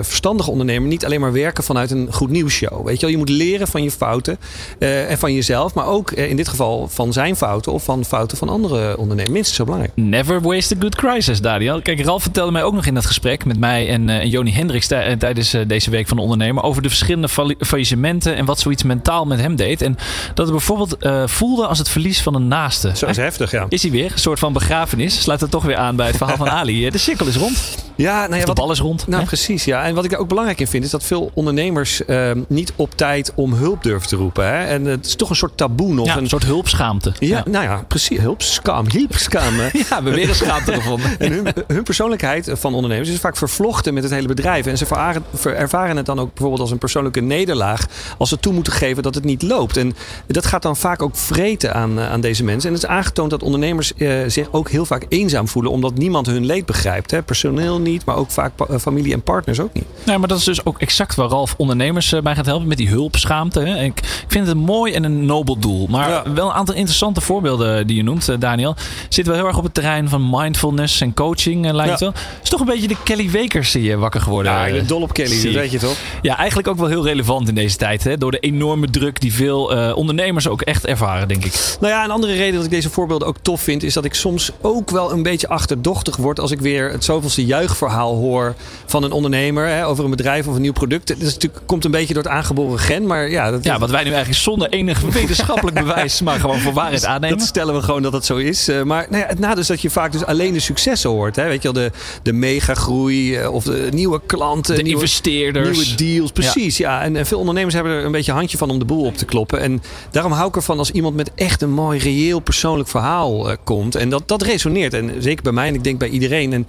verstandige 0.00 0.50
ondernemer 0.50 0.88
niet 0.88 1.04
alleen 1.04 1.20
maar 1.20 1.32
werken 1.32 1.64
vanuit 1.64 1.90
een 1.90 2.12
goed 2.12 2.30
nieuwsshow. 2.30 2.86
Weet 2.86 2.94
je 2.94 3.00
wel, 3.00 3.10
je 3.10 3.16
moet 3.16 3.28
leren 3.28 3.68
van 3.68 3.82
je 3.82 3.90
fouten 3.90 4.38
en 4.78 5.18
van 5.18 5.34
jezelf, 5.34 5.74
maar 5.74 5.86
ook 5.86 6.10
in 6.10 6.36
dit 6.36 6.48
geval 6.48 6.88
van 6.88 7.12
zijn 7.12 7.25
fouten 7.34 7.72
of 7.72 7.84
van 7.84 8.04
fouten 8.04 8.38
van 8.38 8.48
andere 8.48 8.96
ondernemers. 8.96 9.32
Minstens 9.32 9.56
zo 9.56 9.64
belangrijk. 9.64 9.92
Never 9.96 10.40
waste 10.40 10.74
a 10.74 10.80
good 10.80 10.94
crisis, 10.94 11.40
Daniel. 11.40 11.82
Kijk, 11.82 12.04
Ralf 12.04 12.22
vertelde 12.22 12.52
mij 12.52 12.62
ook 12.62 12.74
nog 12.74 12.86
in 12.86 12.94
dat 12.94 13.06
gesprek 13.06 13.44
met 13.44 13.58
mij 13.58 13.88
en, 13.88 14.08
uh, 14.08 14.16
en 14.16 14.28
Joni 14.28 14.52
Hendricks 14.52 14.86
tijdens 14.86 15.54
uh, 15.54 15.62
deze 15.66 15.90
week 15.90 16.08
van 16.08 16.16
de 16.16 16.22
ondernemer 16.22 16.62
over 16.62 16.82
de 16.82 16.88
verschillende 16.88 17.28
faillissementen 17.58 18.36
en 18.36 18.44
wat 18.44 18.60
zoiets 18.60 18.82
mentaal 18.82 19.26
met 19.26 19.40
hem 19.40 19.56
deed. 19.56 19.82
En 19.82 19.96
dat 20.34 20.46
het 20.46 20.56
bijvoorbeeld 20.56 20.96
uh, 21.00 21.26
voelde 21.26 21.66
als 21.66 21.78
het 21.78 21.88
verlies 21.88 22.22
van 22.22 22.34
een 22.34 22.48
naaste. 22.48 22.90
Zo 22.96 23.06
is 23.06 23.16
heftig, 23.16 23.50
ja. 23.50 23.66
Is 23.68 23.82
hij 23.82 23.90
weer? 23.90 24.12
Een 24.12 24.18
soort 24.18 24.38
van 24.38 24.52
begrafenis. 24.52 25.20
Sluit 25.20 25.40
het 25.40 25.50
toch 25.50 25.64
weer 25.64 25.76
aan 25.76 25.96
bij 25.96 26.06
het 26.06 26.16
verhaal 26.16 26.36
van 26.36 26.50
Ali. 26.60 26.90
De 26.90 26.98
cirkel 26.98 27.26
is 27.26 27.36
rond. 27.36 27.85
Ja, 27.96 28.20
nou 28.20 28.34
ja, 28.34 28.40
de 28.40 28.46
wat, 28.46 28.56
bal 28.56 28.70
is 28.70 28.78
rond. 28.78 29.06
Nou, 29.06 29.20
hè? 29.20 29.26
precies. 29.26 29.64
Ja. 29.64 29.84
En 29.84 29.94
wat 29.94 30.04
ik 30.04 30.12
er 30.12 30.18
ook 30.18 30.28
belangrijk 30.28 30.60
in 30.60 30.66
vind, 30.66 30.84
is 30.84 30.90
dat 30.90 31.04
veel 31.04 31.30
ondernemers 31.34 32.02
uh, 32.06 32.30
niet 32.48 32.72
op 32.76 32.94
tijd 32.94 33.32
om 33.34 33.52
hulp 33.52 33.82
durven 33.82 34.08
te 34.08 34.16
roepen. 34.16 34.44
Hè? 34.44 34.64
En 34.64 34.84
het 34.84 35.06
is 35.06 35.14
toch 35.14 35.30
een 35.30 35.36
soort 35.36 35.56
taboe 35.56 35.92
nog. 35.92 36.06
Ja, 36.06 36.16
een, 36.16 36.28
soort 36.28 36.44
hulpschaamte. 36.44 37.12
Ja, 37.18 37.28
ja, 37.28 37.42
nou 37.50 37.64
ja, 37.64 37.84
precies. 37.88 38.18
Hulpskam. 38.18 38.86
Hulpskam. 38.90 39.54
ja, 39.60 39.70
we 39.72 39.84
hebben 39.88 40.12
weer 40.12 40.28
een 40.28 40.34
schaamte 40.34 40.72
gevonden. 40.72 41.18
en 41.18 41.32
hun, 41.32 41.46
hun, 41.66 41.82
persoonlijkheid 41.82 42.50
van 42.52 42.74
ondernemers 42.74 43.08
is 43.08 43.18
vaak 43.18 43.36
vervlochten 43.36 43.94
met 43.94 44.02
het 44.02 44.12
hele 44.12 44.28
bedrijf. 44.28 44.66
En 44.66 44.78
ze 44.78 44.84
ervaren, 44.84 45.24
ervaren 45.44 45.96
het 45.96 46.06
dan 46.06 46.18
ook 46.18 46.28
bijvoorbeeld 46.28 46.60
als 46.60 46.70
een 46.70 46.78
persoonlijke 46.78 47.20
nederlaag. 47.20 47.86
Als 48.18 48.28
ze 48.28 48.38
toe 48.40 48.52
moeten 48.52 48.72
geven 48.72 49.02
dat 49.02 49.14
het 49.14 49.24
niet 49.24 49.42
loopt. 49.42 49.76
En 49.76 49.96
dat 50.26 50.46
gaat 50.46 50.62
dan 50.62 50.76
vaak 50.76 51.02
ook 51.02 51.16
vreten 51.16 51.74
aan, 51.74 52.00
aan 52.00 52.20
deze 52.20 52.44
mensen. 52.44 52.68
En 52.68 52.74
het 52.74 52.84
is 52.84 52.88
aangetoond 52.88 53.30
dat 53.30 53.42
ondernemers 53.42 53.92
uh, 53.96 54.18
zich 54.26 54.52
ook 54.52 54.70
heel 54.70 54.86
vaak 54.86 55.06
eenzaam 55.08 55.48
voelen. 55.48 55.72
Omdat 55.72 55.94
niemand 55.94 56.26
hun 56.26 56.46
leed 56.46 56.66
begrijpt. 56.66 57.10
Hè? 57.10 57.22
Personeel 57.22 57.78
niet, 57.86 58.04
maar 58.04 58.16
ook 58.16 58.30
vaak 58.30 58.52
familie 58.80 59.12
en 59.12 59.22
partners 59.22 59.60
ook 59.60 59.72
niet. 59.72 59.84
Nee, 60.04 60.18
maar 60.18 60.28
dat 60.28 60.38
is 60.38 60.44
dus 60.44 60.64
ook 60.64 60.78
exact 60.78 61.14
waar 61.14 61.28
Ralf 61.28 61.54
ondernemers 61.56 62.14
bij 62.22 62.34
gaat 62.34 62.46
helpen. 62.46 62.68
Met 62.68 62.76
die 62.76 62.88
hulpschaamte. 62.88 63.60
Hè? 63.60 63.82
Ik 63.82 64.24
vind 64.26 64.46
het 64.46 64.56
een 64.56 64.62
mooi 64.62 64.92
en 64.92 65.04
een 65.04 65.26
nobel 65.26 65.58
doel. 65.58 65.86
Maar 65.86 66.10
ja. 66.10 66.32
wel 66.32 66.46
een 66.46 66.54
aantal 66.54 66.74
interessante 66.74 67.20
voorbeelden 67.20 67.86
die 67.86 67.96
je 67.96 68.02
noemt, 68.02 68.40
Daniel. 68.40 68.74
Zitten 69.08 69.32
wel 69.32 69.34
heel 69.34 69.46
erg 69.46 69.58
op 69.58 69.64
het 69.64 69.74
terrein 69.74 70.08
van 70.08 70.28
mindfulness 70.30 71.00
en 71.00 71.14
coaching, 71.14 71.70
lijkt 71.70 71.90
het 71.90 72.00
ja. 72.00 72.06
wel. 72.06 72.14
is 72.42 72.48
toch 72.48 72.60
een 72.60 72.66
beetje 72.66 72.88
de 72.88 72.96
Kelly 73.04 73.30
Wekers 73.30 73.72
die 73.72 73.82
je 73.82 73.96
wakker 73.96 74.20
geworden. 74.20 74.52
Ja, 74.52 74.66
ik 74.66 74.72
ben 74.72 74.86
dol 74.86 75.02
op 75.02 75.12
Kelly, 75.12 75.42
dat 75.42 75.52
weet 75.52 75.70
je 75.70 75.78
toch? 75.78 75.96
Ja, 76.22 76.36
eigenlijk 76.36 76.68
ook 76.68 76.78
wel 76.78 76.88
heel 76.88 77.04
relevant 77.04 77.48
in 77.48 77.54
deze 77.54 77.76
tijd. 77.76 78.04
Hè? 78.04 78.18
Door 78.18 78.30
de 78.30 78.38
enorme 78.38 78.90
druk 78.90 79.20
die 79.20 79.34
veel 79.34 79.76
uh, 79.76 79.96
ondernemers 79.96 80.48
ook 80.48 80.62
echt 80.62 80.86
ervaren, 80.86 81.28
denk 81.28 81.44
ik. 81.44 81.76
Nou 81.80 81.92
ja, 81.92 82.04
een 82.04 82.10
andere 82.10 82.34
reden 82.34 82.54
dat 82.54 82.64
ik 82.64 82.70
deze 82.70 82.90
voorbeelden 82.90 83.28
ook 83.28 83.36
tof 83.42 83.60
vind, 83.60 83.82
is 83.82 83.94
dat 83.94 84.04
ik 84.04 84.14
soms 84.14 84.50
ook 84.60 84.90
wel 84.90 85.12
een 85.12 85.22
beetje 85.22 85.48
achterdochtig 85.48 86.16
word 86.16 86.40
als 86.40 86.50
ik 86.50 86.60
weer 86.60 86.90
het 86.90 87.04
zoveelste 87.04 87.46
juichverhaal 87.78 88.16
hoor 88.16 88.54
van 88.86 89.02
een 89.02 89.12
ondernemer 89.12 89.66
hè, 89.66 89.86
over 89.86 90.04
een 90.04 90.10
bedrijf 90.10 90.46
of 90.46 90.54
een 90.54 90.60
nieuw 90.60 90.72
product. 90.72 91.08
Dat 91.08 91.16
is 91.16 91.34
natuurlijk, 91.34 91.66
komt 91.66 91.84
een 91.84 91.90
beetje 91.90 92.14
door 92.14 92.22
het 92.22 92.32
aangeboren 92.32 92.78
gen, 92.78 93.06
maar 93.06 93.30
ja. 93.30 93.50
Dat, 93.50 93.64
ja, 93.64 93.78
wat 93.78 93.90
wij 93.90 94.02
nu 94.02 94.10
eigenlijk 94.10 94.40
zonder 94.40 94.68
enig 94.68 95.00
wetenschappelijk 95.00 95.76
bewijs, 95.84 96.22
maar 96.22 96.40
gewoon 96.40 96.58
voor 96.58 96.72
waarheid 96.72 97.04
aannemen. 97.04 97.38
Dat 97.38 97.46
stellen 97.46 97.74
we 97.74 97.82
gewoon 97.82 98.02
dat 98.02 98.12
dat 98.12 98.24
zo 98.24 98.36
is. 98.36 98.68
Uh, 98.68 98.82
maar 98.82 99.06
nou 99.10 99.22
ja, 99.22 99.28
het 99.28 99.38
nadeel 99.38 99.60
is 99.60 99.66
dat 99.66 99.80
je 99.80 99.90
vaak 99.90 100.12
dus 100.12 100.24
alleen 100.24 100.52
de 100.52 100.60
successen 100.60 101.10
hoort. 101.10 101.36
Hè? 101.36 101.48
Weet 101.48 101.62
je 101.62 101.72
wel, 101.72 101.82
de, 101.82 101.90
de 102.22 102.32
megagroei 102.32 103.40
uh, 103.40 103.52
of 103.52 103.64
de 103.64 103.88
nieuwe 103.92 104.20
klanten. 104.26 104.76
De 104.76 104.82
nieuwe, 104.82 105.00
investeerders. 105.00 105.78
Nieuwe 105.78 105.94
deals, 105.94 106.32
precies. 106.32 106.76
Ja. 106.76 106.98
ja. 106.98 107.04
En, 107.04 107.16
en, 107.16 107.26
veel 107.26 107.38
ondernemers 107.38 107.74
hebben 107.74 107.92
er 107.92 108.04
een 108.04 108.12
beetje 108.12 108.32
handje 108.32 108.58
van 108.58 108.70
om 108.70 108.78
de 108.78 108.84
boel 108.84 109.04
op 109.04 109.16
te 109.16 109.24
kloppen. 109.24 109.60
En 109.60 109.82
daarom 110.10 110.32
hou 110.32 110.48
ik 110.48 110.56
ervan 110.56 110.78
als 110.78 110.90
iemand 110.90 111.16
met 111.16 111.30
echt 111.34 111.62
een 111.62 111.72
mooi, 111.72 111.98
reëel, 111.98 112.40
persoonlijk 112.40 112.88
verhaal 112.88 113.50
uh, 113.50 113.56
komt. 113.64 113.94
En 113.94 114.08
dat, 114.08 114.28
dat 114.28 114.42
resoneert. 114.42 114.94
En 114.94 115.12
zeker 115.18 115.42
bij 115.42 115.52
mij 115.52 115.68
en 115.68 115.74
ik 115.74 115.84
denk 115.84 115.98
bij 115.98 116.08
iedereen. 116.08 116.52
En 116.52 116.66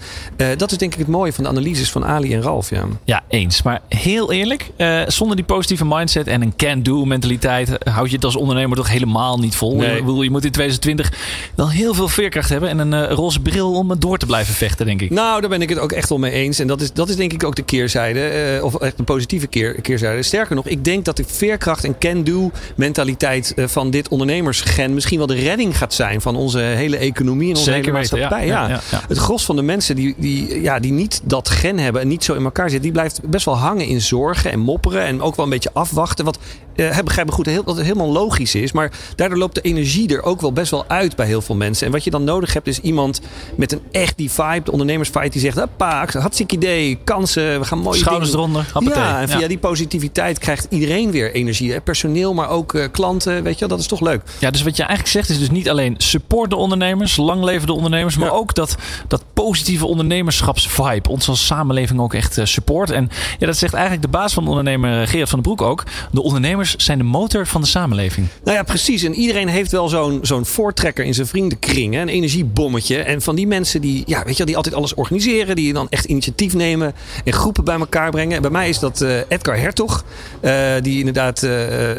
dat 0.58 0.72
is 0.72 0.78
denk 0.78 0.94
ik 0.94 0.97
het 0.98 1.08
mooie 1.08 1.34
van 1.34 1.44
de 1.44 1.50
analyses 1.50 1.92
van 1.92 2.06
Ali 2.06 2.34
en 2.34 2.42
Ralf. 2.42 2.70
Ja, 2.70 2.86
ja 3.04 3.24
eens. 3.28 3.62
Maar 3.62 3.82
heel 3.88 4.32
eerlijk, 4.32 4.70
uh, 4.78 5.02
zonder 5.08 5.36
die 5.36 5.46
positieve 5.46 5.86
mindset 5.86 6.28
en 6.28 6.42
een 6.42 6.56
can-do 6.56 7.06
mentaliteit 7.06 7.70
houd 7.84 8.10
je 8.10 8.16
het 8.16 8.26
als 8.26 8.36
ondernemer 8.36 8.78
toch 8.78 8.90
helemaal 8.90 9.40
niet 9.40 9.56
vol. 9.56 9.76
Nee. 9.76 10.04
Je, 10.04 10.24
je 10.24 10.30
moet 10.30 10.46
in 10.46 10.52
2020 10.52 11.12
wel 11.56 11.70
heel 11.70 11.94
veel 11.94 12.08
veerkracht 12.08 12.50
hebben 12.50 12.70
en 12.70 12.80
een 12.80 13.10
uh, 13.10 13.12
roze 13.12 13.40
bril 13.40 13.74
om 13.74 13.90
het 13.90 14.02
door 14.02 14.18
te 14.18 14.26
blijven 14.26 14.54
vechten, 14.54 14.86
denk 14.86 15.02
ik. 15.02 15.10
Nou, 15.10 15.42
daar 15.42 15.50
ben 15.50 15.62
ik 15.62 15.70
het 15.70 15.80
ook 15.80 15.92
echt 15.92 16.10
wel 16.10 16.18
mee 16.18 16.32
eens. 16.32 16.60
En 16.60 16.68
dat 16.68 16.82
is, 16.82 16.94
dat 16.94 17.10
is 17.10 17.16
denk 17.16 17.34
ik 17.34 17.44
ook 17.44 17.56
de 17.56 17.64
keerzijde. 17.64 18.56
Uh, 18.56 18.64
of 18.64 18.76
echt 18.76 19.00
een 19.00 19.06
positieve 19.06 19.48
keer, 19.48 19.82
keerzijde. 19.82 20.24
Sterker 20.24 20.56
nog, 20.56 20.68
ik 20.68 20.84
denk 20.84 21.06
dat 21.06 21.18
de 21.18 21.24
veerkracht 21.28 21.84
en 21.84 21.98
can-do 21.98 22.52
mentaliteit 22.76 23.54
van 23.56 23.90
dit 23.90 24.08
ondernemersgen 24.08 24.94
misschien 24.94 25.18
wel 25.18 25.28
de 25.28 25.36
redding 25.36 25.78
gaat 25.78 25.94
zijn 25.94 26.22
van 26.22 26.36
onze 26.36 26.60
hele 26.60 26.98
economie 26.98 27.50
en 27.50 27.58
onze 27.58 27.72
Zeker 27.72 27.86
hele 27.86 27.98
maatschappij. 27.98 28.40
Weten, 28.40 28.54
ja. 28.54 28.68
Ja. 28.68 28.68
Ja, 28.68 28.82
ja, 28.92 29.04
Het 29.08 29.18
gros 29.18 29.46
van 29.46 29.56
de 29.56 29.62
mensen 29.62 29.96
die, 29.96 30.16
die, 30.18 30.62
ja, 30.62 30.80
die 30.80 30.87
niet 30.92 31.22
dat 31.24 31.50
gen 31.50 31.78
hebben 31.78 32.02
en 32.02 32.08
niet 32.08 32.24
zo 32.24 32.34
in 32.34 32.44
elkaar 32.44 32.70
zitten, 32.70 32.82
die 32.82 32.92
blijft 32.92 33.30
best 33.30 33.46
wel 33.46 33.58
hangen 33.58 33.86
in 33.86 34.02
zorgen 34.02 34.52
en 34.52 34.60
mopperen 34.60 35.02
en 35.02 35.22
ook 35.22 35.36
wel 35.36 35.46
een 35.46 35.52
beetje 35.52 35.74
afwachten. 35.74 36.26
Wat 36.26 36.40
uh, 36.78 37.00
begrijp 37.04 37.28
me 37.28 37.34
goed, 37.34 37.46
heel, 37.46 37.64
wat 37.64 37.78
helemaal 37.78 38.12
logisch 38.12 38.56
is. 38.56 38.72
Maar 38.72 38.92
daardoor 39.16 39.38
loopt 39.38 39.56
de 39.56 39.62
energie 39.62 40.16
er 40.16 40.24
ook 40.24 40.42
wel 40.42 40.54
best 40.54 40.72
wel 40.72 40.86
uit 40.88 41.16
bij 41.16 41.26
heel 41.26 41.42
veel 41.42 41.56
mensen. 41.56 41.86
En 41.86 41.92
wat 41.92 42.04
je 42.04 42.10
dan 42.10 42.24
nodig 42.24 42.54
hebt 42.54 42.68
is 42.68 42.80
iemand 42.80 43.22
met 43.56 43.72
een 43.72 43.82
echt 43.92 44.18
die 44.18 44.32
vibe, 44.32 44.64
de 44.64 44.72
ondernemersvibe, 44.72 45.30
die 45.30 45.42
zegt: 45.42 45.58
Hoppa, 45.58 46.08
hartstikke 46.12 46.56
idee, 46.56 47.00
kansen, 47.04 47.60
we 47.60 47.66
gaan 47.66 47.80
mooie 47.80 47.98
Schouders 47.98 48.32
dingen. 48.32 48.46
eronder. 48.50 48.96
Ja, 48.96 49.22
en 49.22 49.30
via 49.30 49.40
ja. 49.40 49.48
die 49.48 49.58
positiviteit 49.58 50.40
krijgt 50.40 50.68
iedereen 50.70 51.12
weer 51.12 51.34
energie. 51.34 51.72
Hè? 51.72 51.82
Personeel, 51.82 52.34
maar 52.34 52.50
ook 52.50 52.74
uh, 52.74 52.86
klanten, 52.92 53.44
weet 53.44 53.54
je 53.54 53.60
wel, 53.60 53.70
dat 53.70 53.80
is 53.80 53.88
toch 53.88 54.02
leuk. 54.02 54.22
Ja, 54.40 54.52
dus 54.52 54.64
wat 54.64 54.76
je 54.76 54.84
eigenlijk 54.84 55.12
zegt 55.12 55.30
is 55.30 55.40
dus 55.40 55.50
niet 55.50 55.70
alleen 55.70 55.96
support 55.98 56.50
de 56.50 56.56
ondernemers, 56.56 57.18
lang 57.18 57.44
leven 57.44 57.68
de 57.68 57.74
ondernemers, 57.74 58.18
maar 58.18 58.28
ja. 58.28 58.34
ook 58.34 58.56
dat, 58.56 58.76
dat 59.08 59.24
positieve 59.34 59.86
ondernemerschapsvibe 59.86 61.10
ons 61.10 61.30
als 61.30 61.46
samenleving 61.46 62.00
ook 62.00 62.14
echt 62.14 62.38
uh, 62.38 62.46
support. 62.46 62.90
En 62.90 63.10
ja, 63.40 63.46
dat 63.46 63.58
zegt 63.58 63.74
eigenlijk 63.74 64.04
de 64.04 64.12
baas 64.12 64.34
van 64.34 64.44
de 64.44 64.50
ondernemer 64.50 65.08
Gerard 65.08 65.30
van 65.30 65.42
den 65.42 65.54
Broek 65.56 65.68
ook. 65.70 65.84
De 66.12 66.22
ondernemers 66.22 66.67
zijn 66.78 66.98
de 66.98 67.04
motor 67.04 67.48
van 67.48 67.62
de 67.62 67.68
samenleving. 67.68 68.28
Nou 68.44 68.58
ja, 68.58 68.64
precies. 68.64 69.04
En 69.04 69.14
iedereen 69.14 69.48
heeft 69.48 69.72
wel 69.72 69.88
zo'n 69.90 70.20
zo'n 70.22 70.46
voortrekker 70.46 71.06
in 71.06 71.14
zijn 71.14 71.28
vriendenkring. 71.28 71.94
Hè? 71.94 72.02
Een 72.02 72.08
energiebommetje. 72.08 72.98
En 72.98 73.22
van 73.22 73.36
die 73.36 73.48
mensen 73.48 73.82
die, 73.82 74.04
ja, 74.06 74.18
weet 74.24 74.32
je 74.32 74.38
wel, 74.38 74.46
die 74.46 74.56
altijd 74.56 74.76
alles 74.76 74.94
organiseren. 74.94 75.56
Die 75.56 75.74
dan 75.74 75.88
echt 75.90 76.06
initiatief 76.06 76.54
nemen. 76.54 76.94
En 77.24 77.34
groepen 77.34 77.64
bij 77.64 77.80
elkaar 77.80 78.12
brengen. 78.12 78.36
En 78.36 78.42
bij 78.42 78.52
mij 78.52 78.70
is 78.70 78.80
dat 78.80 79.02
uh, 79.02 79.18
Edgar 79.28 79.60
Hertog. 79.60 80.06
Uh, 80.42 80.72
die 80.82 81.00
inderdaad 81.00 81.44
uh, 81.44 81.52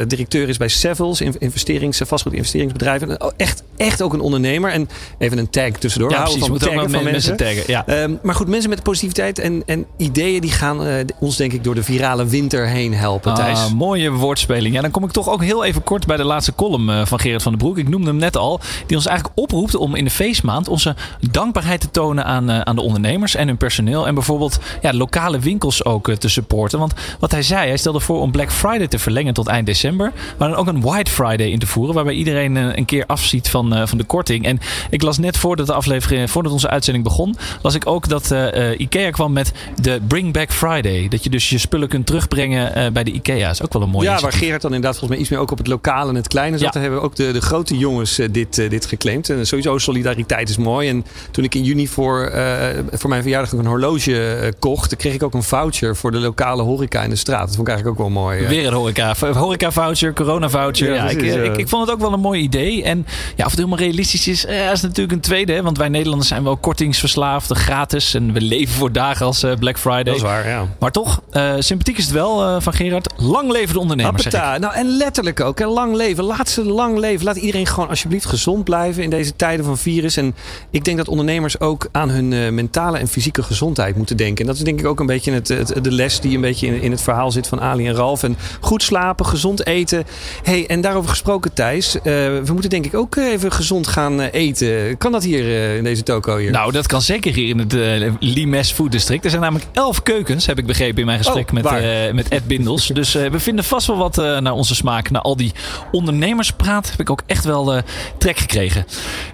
directeur 0.06 0.48
is 0.48 0.56
bij 0.56 0.68
Sevels. 0.68 1.20
Investerings, 1.20 2.00
vastgoedinvesteringsbedrijven. 2.04 3.16
Echt, 3.36 3.62
echt 3.76 4.02
ook 4.02 4.12
een 4.12 4.20
ondernemer. 4.20 4.70
En 4.70 4.88
even 5.18 5.38
een 5.38 5.50
tag 5.50 5.70
tussendoor. 5.70 6.10
Ja, 6.10 6.22
precies. 6.22 6.46
Van 6.46 6.80
ook 6.80 6.90
van 6.90 7.04
mensen 7.04 7.36
taggen. 7.36 7.62
Ja. 7.66 8.02
Um, 8.02 8.18
maar 8.22 8.34
goed, 8.34 8.48
mensen 8.48 8.70
met 8.70 8.82
positiviteit 8.82 9.38
en, 9.38 9.62
en 9.66 9.86
ideeën. 9.96 10.40
Die 10.40 10.50
gaan 10.50 11.06
ons 11.20 11.36
denk 11.36 11.52
ik 11.52 11.64
door 11.64 11.74
de 11.74 11.82
virale 11.82 12.26
winter 12.26 12.66
heen 12.66 12.94
helpen, 12.94 13.34
Thijs. 13.34 13.58
Ah, 13.58 13.72
mooie 13.72 14.10
woordspeling. 14.10 14.57
Ja, 14.62 14.80
dan 14.80 14.90
kom 14.90 15.04
ik 15.04 15.10
toch 15.10 15.28
ook 15.28 15.42
heel 15.42 15.64
even 15.64 15.82
kort 15.82 16.06
bij 16.06 16.16
de 16.16 16.24
laatste 16.24 16.54
column 16.54 17.06
van 17.06 17.20
Gerard 17.20 17.42
van 17.42 17.52
den 17.52 17.60
Broek. 17.60 17.78
Ik 17.78 17.88
noemde 17.88 18.06
hem 18.06 18.16
net 18.16 18.36
al. 18.36 18.60
Die 18.86 18.96
ons 18.96 19.06
eigenlijk 19.06 19.38
oproept 19.38 19.74
om 19.74 19.94
in 19.94 20.04
de 20.04 20.10
feestmaand 20.10 20.68
onze 20.68 20.94
dankbaarheid 21.30 21.80
te 21.80 21.90
tonen 21.90 22.24
aan, 22.24 22.50
uh, 22.50 22.60
aan 22.60 22.76
de 22.76 22.82
ondernemers 22.82 23.34
en 23.34 23.46
hun 23.46 23.56
personeel. 23.56 24.06
En 24.06 24.14
bijvoorbeeld 24.14 24.58
ja, 24.82 24.92
lokale 24.92 25.38
winkels 25.38 25.84
ook 25.84 26.08
uh, 26.08 26.16
te 26.16 26.28
supporten. 26.28 26.78
Want 26.78 26.94
wat 27.18 27.30
hij 27.30 27.42
zei, 27.42 27.68
hij 27.68 27.76
stelde 27.76 28.00
voor 28.00 28.20
om 28.20 28.30
Black 28.30 28.52
Friday 28.52 28.88
te 28.88 28.98
verlengen 28.98 29.34
tot 29.34 29.46
eind 29.46 29.66
december. 29.66 30.12
Maar 30.38 30.48
dan 30.48 30.58
ook 30.58 30.66
een 30.66 30.80
White 30.80 31.10
Friday 31.10 31.46
in 31.46 31.58
te 31.58 31.66
voeren. 31.66 31.94
Waarbij 31.94 32.14
iedereen 32.14 32.56
een 32.56 32.84
keer 32.84 33.04
afziet 33.06 33.50
van, 33.50 33.88
van 33.88 33.98
de 33.98 34.04
korting. 34.04 34.44
En 34.44 34.60
ik 34.90 35.02
las 35.02 35.18
net 35.18 35.36
voordat 35.36 35.66
de 35.66 35.72
aflevering, 35.72 36.30
voordat 36.30 36.52
onze 36.52 36.68
uitzending 36.68 37.04
begon, 37.04 37.36
las 37.62 37.74
ik 37.74 37.86
ook 37.86 38.08
dat 38.08 38.34
IKEA 38.76 39.10
kwam 39.10 39.32
met 39.32 39.52
de 39.82 40.00
Bring 40.08 40.32
Back 40.32 40.52
Friday. 40.52 41.08
Dat 41.08 41.24
je 41.24 41.30
dus 41.30 41.48
je 41.48 41.58
spullen 41.58 41.88
kunt 41.88 42.06
terugbrengen 42.06 42.92
bij 42.92 43.04
de 43.04 43.10
IKEA. 43.10 43.50
Is 43.50 43.62
ook 43.62 43.72
wel 43.72 43.82
een 43.82 43.88
mooie 43.88 44.08
Ja, 44.08 44.20
waar 44.20 44.32
Gerard 44.48 44.62
dan 44.62 44.74
inderdaad 44.74 44.98
volgens 44.98 45.10
mij 45.10 45.20
iets 45.20 45.30
meer 45.30 45.40
ook 45.40 45.50
op 45.50 45.58
het 45.58 45.66
lokale 45.66 46.08
en 46.08 46.14
het 46.14 46.28
kleine 46.28 46.58
zat. 46.58 46.74
Ja. 46.74 46.80
hebben 46.80 47.02
ook 47.02 47.16
de, 47.16 47.32
de 47.32 47.40
grote 47.40 47.78
jongens 47.78 48.18
uh, 48.18 48.28
dit, 48.30 48.58
uh, 48.58 48.70
dit 48.70 48.86
geclaimd. 48.86 49.30
En 49.30 49.46
sowieso 49.46 49.78
solidariteit 49.78 50.48
is 50.48 50.56
mooi. 50.56 50.88
En 50.88 51.04
toen 51.30 51.44
ik 51.44 51.54
in 51.54 51.64
juni 51.64 51.88
voor, 51.88 52.32
uh, 52.34 52.54
voor 52.92 53.10
mijn 53.10 53.22
verjaardag 53.22 53.52
een 53.52 53.66
horloge 53.66 54.52
kocht, 54.58 54.96
kreeg 54.96 55.14
ik 55.14 55.22
ook 55.22 55.34
een 55.34 55.42
voucher 55.42 55.96
voor 55.96 56.10
de 56.10 56.18
lokale 56.18 56.62
horeca 56.62 57.02
in 57.02 57.10
de 57.10 57.16
straat. 57.16 57.46
Dat 57.46 57.56
vond 57.56 57.68
ik 57.68 57.74
eigenlijk 57.74 58.00
ook 58.00 58.06
wel 58.06 58.22
mooi. 58.22 58.46
Weer 58.46 58.66
een 58.66 58.72
horeca, 58.72 59.14
horeca 59.32 59.72
voucher, 59.72 60.12
corona 60.12 60.48
voucher. 60.48 60.88
Ja, 60.88 60.94
ja 60.94 61.08
ik, 61.10 61.22
ik, 61.22 61.56
ik, 61.56 61.68
vond 61.68 61.86
het 61.86 61.94
ook 61.94 62.00
wel 62.00 62.12
een 62.12 62.20
mooi 62.20 62.42
idee. 62.42 62.82
En 62.82 63.06
ja, 63.36 63.44
of 63.44 63.50
het 63.50 63.58
helemaal 63.58 63.78
realistisch 63.78 64.28
is, 64.28 64.44
is 64.44 64.80
natuurlijk 64.80 65.12
een 65.12 65.20
tweede. 65.20 65.52
Hè? 65.52 65.62
Want 65.62 65.78
wij 65.78 65.88
Nederlanders 65.88 66.28
zijn 66.28 66.44
wel 66.44 66.56
kortingsverslaafd, 66.56 67.52
gratis. 67.52 68.14
En 68.14 68.32
we 68.32 68.40
leven 68.40 68.74
voor 68.74 68.92
dagen 68.92 69.26
als 69.26 69.44
Black 69.58 69.78
Friday. 69.78 70.02
Dat 70.02 70.14
is 70.14 70.22
waar, 70.22 70.48
ja. 70.48 70.66
Maar 70.78 70.90
toch, 70.90 71.22
sympathiek 71.58 71.98
is 71.98 72.04
het 72.04 72.14
wel 72.14 72.60
van 72.60 72.72
Gerard. 72.72 73.12
Lang 73.16 73.50
leven 73.50 73.74
de 73.74 73.80
ondernemers. 73.80 74.27
Nou, 74.32 74.74
en 74.74 74.96
letterlijk 74.96 75.40
ook. 75.40 75.58
Hè? 75.58 75.66
Lang 75.66 75.94
leven. 75.94 76.24
Laat 76.24 76.48
ze 76.48 76.64
lang 76.64 76.98
leven. 76.98 77.24
Laat 77.24 77.36
iedereen 77.36 77.66
gewoon 77.66 77.88
alsjeblieft 77.88 78.26
gezond 78.26 78.64
blijven 78.64 79.02
in 79.02 79.10
deze 79.10 79.36
tijden 79.36 79.64
van 79.64 79.78
virus. 79.78 80.16
En 80.16 80.34
ik 80.70 80.84
denk 80.84 80.96
dat 80.96 81.08
ondernemers 81.08 81.60
ook 81.60 81.88
aan 81.92 82.08
hun 82.08 82.32
uh, 82.32 82.50
mentale 82.50 82.98
en 82.98 83.08
fysieke 83.08 83.42
gezondheid 83.42 83.96
moeten 83.96 84.16
denken. 84.16 84.40
En 84.40 84.46
dat 84.46 84.56
is 84.56 84.62
denk 84.62 84.80
ik 84.80 84.86
ook 84.86 85.00
een 85.00 85.06
beetje 85.06 85.32
het, 85.32 85.48
het, 85.48 85.84
de 85.84 85.92
les 85.92 86.20
die 86.20 86.34
een 86.34 86.40
beetje 86.40 86.66
in, 86.66 86.80
in, 86.80 86.90
het 86.90 87.02
verhaal 87.02 87.30
zit 87.30 87.46
van 87.46 87.60
Ali 87.60 87.86
en 87.86 87.94
Ralf. 87.94 88.22
En 88.22 88.36
goed 88.60 88.82
slapen, 88.82 89.26
gezond 89.26 89.66
eten. 89.66 90.04
Hey, 90.42 90.66
en 90.66 90.80
daarover 90.80 91.10
gesproken, 91.10 91.52
Thijs. 91.52 91.96
Uh, 91.96 92.02
we 92.02 92.52
moeten 92.52 92.70
denk 92.70 92.84
ik 92.84 92.94
ook 92.94 93.16
even 93.16 93.52
gezond 93.52 93.86
gaan 93.86 94.20
eten. 94.20 94.96
Kan 94.98 95.12
dat 95.12 95.24
hier 95.24 95.44
uh, 95.44 95.76
in 95.76 95.84
deze 95.84 96.02
toko 96.02 96.36
hier? 96.36 96.50
Nou, 96.50 96.72
dat 96.72 96.86
kan 96.86 97.02
zeker 97.02 97.34
hier 97.34 97.48
in 97.48 97.58
het 97.58 97.72
Limes 98.20 98.72
Food 98.72 98.92
District. 98.92 99.24
Er 99.24 99.30
zijn 99.30 99.42
namelijk 99.42 99.66
elf 99.72 100.02
keukens, 100.02 100.46
heb 100.46 100.58
ik 100.58 100.66
begrepen 100.66 101.00
in 101.00 101.06
mijn 101.06 101.18
gesprek 101.18 101.48
oh, 101.48 101.52
met, 101.52 102.14
met 102.14 102.28
Ed 102.28 102.46
Bindels. 102.46 102.86
dus 102.86 103.12
we 103.12 103.40
vinden 103.40 103.64
vast 103.64 103.86
wel 103.86 103.96
wat 103.96 104.17
naar 104.18 104.52
onze 104.52 104.74
smaak. 104.74 105.10
Na 105.10 105.20
al 105.20 105.36
die 105.36 105.52
ondernemerspraat 105.92 106.90
heb 106.90 107.00
ik 107.00 107.10
ook 107.10 107.22
echt 107.26 107.44
wel 107.44 107.76
uh, 107.76 107.82
trek 108.18 108.38
gekregen. 108.38 108.86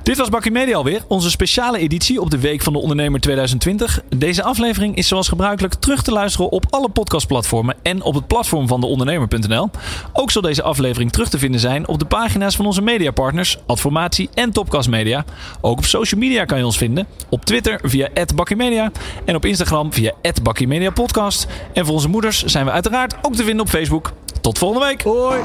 Dit 0.03 0.17
was 0.17 0.29
Bakkie 0.29 0.53
Media 0.53 0.77
alweer. 0.77 1.03
Onze 1.09 1.31
speciale 1.31 1.79
editie 1.79 2.21
op 2.21 2.31
de 2.31 2.39
Week 2.39 2.63
van 2.63 2.73
de 2.73 2.79
Ondernemer 2.79 3.21
2020. 3.21 4.03
Deze 4.17 4.43
aflevering 4.43 4.97
is 4.97 5.09
zoals 5.09 5.29
gebruikelijk 5.29 5.75
terug 5.75 6.03
te 6.03 6.13
luisteren 6.13 6.51
op 6.51 6.67
alle 6.71 6.89
podcastplatformen 6.89 7.77
en 7.83 8.03
op 8.03 8.15
het 8.15 8.27
platform 8.27 8.69
van 8.69 8.81
deondernemer.nl. 8.81 9.71
Ook 10.13 10.31
zal 10.31 10.43
deze 10.43 10.63
aflevering 10.63 11.13
terug 11.13 11.29
te 11.29 11.39
vinden 11.39 11.61
zijn 11.61 11.89
op 11.89 11.99
de 11.99 12.05
pagina's 12.05 12.57
van 12.57 12.67
onze 12.67 12.83
mediapartners 12.83 13.59
Adformatie 13.67 14.29
en 14.35 14.53
Topcast 14.53 14.89
Media. 14.89 15.25
Ook 15.61 15.79
op 15.79 15.85
social 15.85 16.21
media 16.21 16.45
kan 16.45 16.59
je 16.59 16.65
ons 16.65 16.77
vinden. 16.77 17.07
Op 17.29 17.45
Twitter 17.45 17.81
via 17.83 18.09
@bakkiemedia 18.35 18.91
en 19.25 19.35
op 19.35 19.45
Instagram 19.45 19.93
via 19.93 20.13
@bakkiemediapodcast. 20.43 21.47
En 21.73 21.85
voor 21.85 21.95
onze 21.95 22.09
moeders 22.09 22.45
zijn 22.45 22.65
we 22.65 22.71
uiteraard 22.71 23.15
ook 23.23 23.35
te 23.35 23.45
vinden 23.45 23.61
op 23.61 23.69
Facebook. 23.69 24.13
Tot 24.45 24.59
volgende 24.59 24.87
week. 24.87 25.03
Hoi. 25.03 25.41